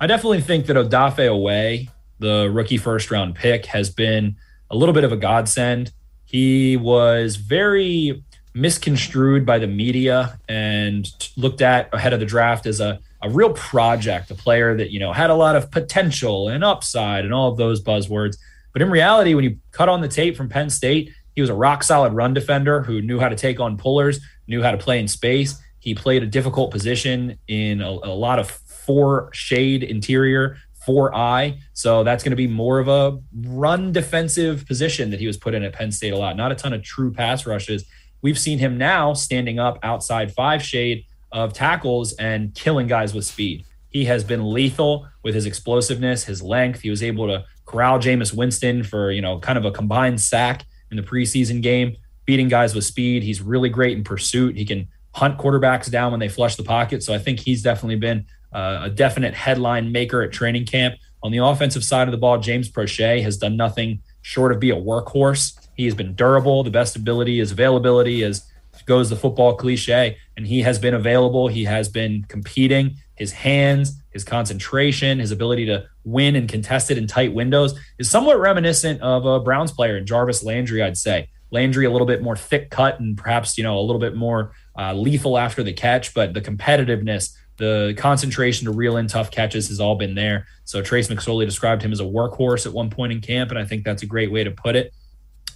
[0.00, 1.88] I definitely think that Odafe Oweh,
[2.20, 4.36] the rookie first round pick, has been
[4.70, 5.92] a little bit of a godsend.
[6.24, 8.22] He was very
[8.54, 11.06] misconstrued by the media and
[11.36, 15.00] looked at ahead of the draft as a, a real project, a player that, you
[15.00, 18.36] know, had a lot of potential and upside and all of those buzzwords.
[18.72, 21.54] But in reality, when you cut on the tape from Penn State, he was a
[21.54, 24.98] rock solid run defender who knew how to take on pullers, knew how to play
[24.98, 25.60] in space.
[25.78, 31.58] He played a difficult position in a, a lot of four shade interior four eye.
[31.72, 35.52] So that's going to be more of a run defensive position that he was put
[35.52, 36.36] in at Penn State a lot.
[36.36, 37.84] Not a ton of true pass rushes.
[38.22, 43.24] We've seen him now standing up outside five shade of tackles and killing guys with
[43.24, 43.64] speed.
[43.88, 46.80] He has been lethal with his explosiveness, his length.
[46.80, 50.64] He was able to corral Jameis Winston for, you know, kind of a combined sack
[50.90, 53.22] in the preseason game, beating guys with speed.
[53.22, 54.56] He's really great in pursuit.
[54.56, 57.02] He can hunt quarterbacks down when they flush the pocket.
[57.02, 60.96] So I think he's definitely been uh, a definite headline maker at training camp.
[61.22, 64.70] On the offensive side of the ball, James Proche has done nothing short of be
[64.70, 65.58] a workhorse.
[65.74, 66.62] He has been durable.
[66.62, 68.44] The best ability is availability, as
[68.86, 71.48] goes the football cliche, and he has been available.
[71.48, 72.96] He has been competing.
[73.14, 78.10] His hands, his concentration, his ability to win and contest it in tight windows is
[78.10, 81.28] somewhat reminiscent of a Browns player Jarvis Landry, I'd say.
[81.50, 84.52] Landry a little bit more thick cut and perhaps you know a little bit more
[84.78, 89.68] uh, lethal after the catch, but the competitiveness the concentration to reel in tough catches
[89.68, 90.46] has all been there.
[90.64, 93.64] So Trace McSorley described him as a workhorse at one point in camp, and I
[93.64, 94.92] think that's a great way to put it.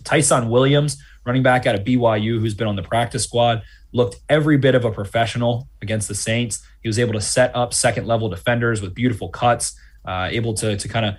[0.05, 3.63] Ty'Son Williams, running back out of BYU, who's been on the practice squad,
[3.93, 6.63] looked every bit of a professional against the Saints.
[6.83, 10.77] He was able to set up second level defenders with beautiful cuts, uh, able to,
[10.77, 11.15] to kind of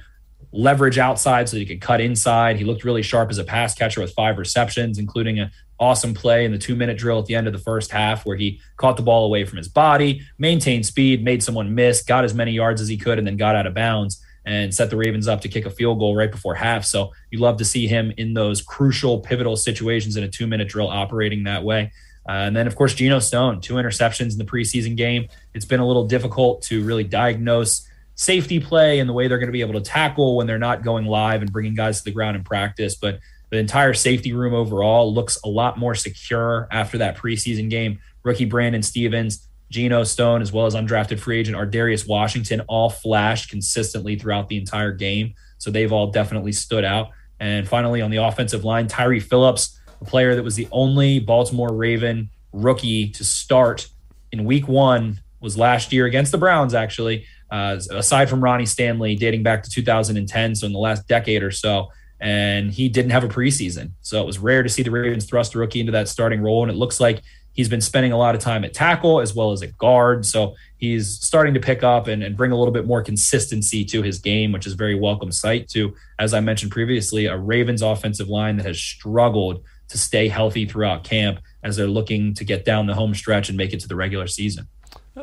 [0.52, 2.58] leverage outside so he could cut inside.
[2.58, 6.46] He looked really sharp as a pass catcher with five receptions, including an awesome play
[6.46, 8.98] in the two minute drill at the end of the first half where he caught
[8.98, 12.82] the ball away from his body, maintained speed, made someone miss, got as many yards
[12.82, 15.50] as he could, and then got out of bounds and set the Ravens up to
[15.50, 16.86] kick a field goal right before half.
[16.86, 20.68] So you love to see him in those crucial, pivotal situations in a two minute
[20.68, 21.92] drill operating that way.
[22.28, 25.28] Uh, and then, of course, Geno Stone, two interceptions in the preseason game.
[25.54, 29.48] It's been a little difficult to really diagnose safety play and the way they're going
[29.48, 32.12] to be able to tackle when they're not going live and bringing guys to the
[32.12, 32.96] ground in practice.
[32.96, 33.20] But
[33.50, 38.00] the entire safety room overall looks a lot more secure after that preseason game.
[38.24, 43.50] Rookie Brandon Stephens, Geno Stone, as well as undrafted free agent Ar'Darius Washington all flashed
[43.50, 45.34] consistently throughout the entire game.
[45.58, 47.10] So they've all definitely stood out.
[47.40, 51.74] And finally, on the offensive line, Tyre Phillips, a player that was the only Baltimore
[51.74, 53.88] Raven rookie to start
[54.32, 59.16] in week one, was last year against the Browns, actually, uh, aside from Ronnie Stanley,
[59.16, 60.56] dating back to 2010.
[60.56, 61.90] So in the last decade or so
[62.22, 63.94] and he didn't have a preseason.
[64.02, 66.62] So it was rare to see the Ravens thrust a rookie into that starting role.
[66.62, 67.24] And it looks like
[67.54, 70.26] he's been spending a lot of time at tackle as well as at guard.
[70.26, 74.02] So he's starting to pick up and, and bring a little bit more consistency to
[74.02, 78.30] his game, which is very welcome sight to, as I mentioned previously, a Ravens offensive
[78.30, 82.88] line that has struggled to stay healthy throughout camp as they're looking to get down
[82.88, 84.68] the home stretch and make it to the regular season.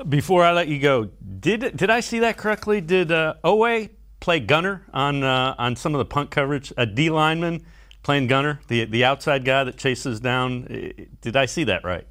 [0.08, 1.08] Before I let you go,
[1.40, 2.82] did did I see that correctly?
[2.82, 3.88] Did uh, Oweh
[4.20, 6.72] play gunner on uh, on some of the punt coverage.
[6.76, 7.64] A D lineman
[8.02, 10.64] playing gunner, the the outside guy that chases down.
[11.22, 12.06] Did I see that right?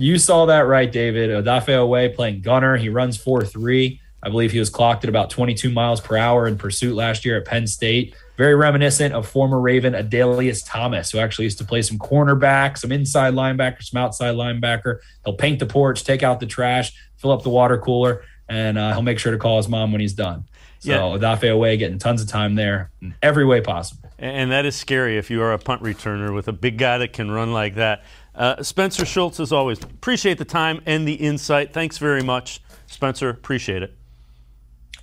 [0.00, 1.28] You saw that right, David.
[1.28, 2.78] Odafe Oweh playing gunner.
[2.78, 4.00] He runs four three.
[4.22, 7.36] I believe he was clocked at about 22 miles per hour in pursuit last year
[7.36, 8.14] at Penn State.
[8.38, 12.92] Very reminiscent of former Raven Adalius Thomas, who actually used to play some cornerback, some
[12.92, 15.00] inside linebacker, some outside linebacker.
[15.26, 18.94] He'll paint the porch, take out the trash, fill up the water cooler, and uh,
[18.94, 20.44] he'll make sure to call his mom when he's done.
[20.78, 21.18] So yeah.
[21.18, 24.10] Odafe Oweh getting tons of time there in every way possible.
[24.18, 27.12] And that is scary if you are a punt returner with a big guy that
[27.12, 28.04] can run like that.
[28.34, 31.72] Uh, Spencer Schultz, as always, appreciate the time and the insight.
[31.72, 33.28] Thanks very much, Spencer.
[33.28, 33.96] Appreciate it.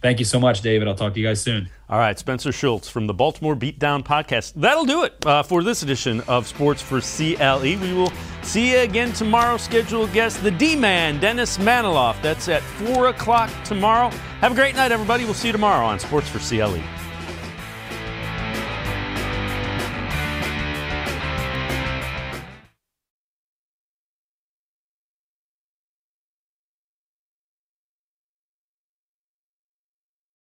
[0.01, 0.87] Thank you so much, David.
[0.87, 1.69] I'll talk to you guys soon.
[1.89, 4.53] All right, Spencer Schultz from the Baltimore Beatdown Podcast.
[4.55, 7.61] That'll do it uh, for this edition of Sports for CLE.
[7.61, 8.11] We will
[8.43, 9.57] see you again tomorrow.
[9.57, 12.21] Scheduled guest, the D Man, Dennis Manoloff.
[12.21, 14.09] That's at 4 o'clock tomorrow.
[14.41, 15.25] Have a great night, everybody.
[15.25, 16.81] We'll see you tomorrow on Sports for CLE.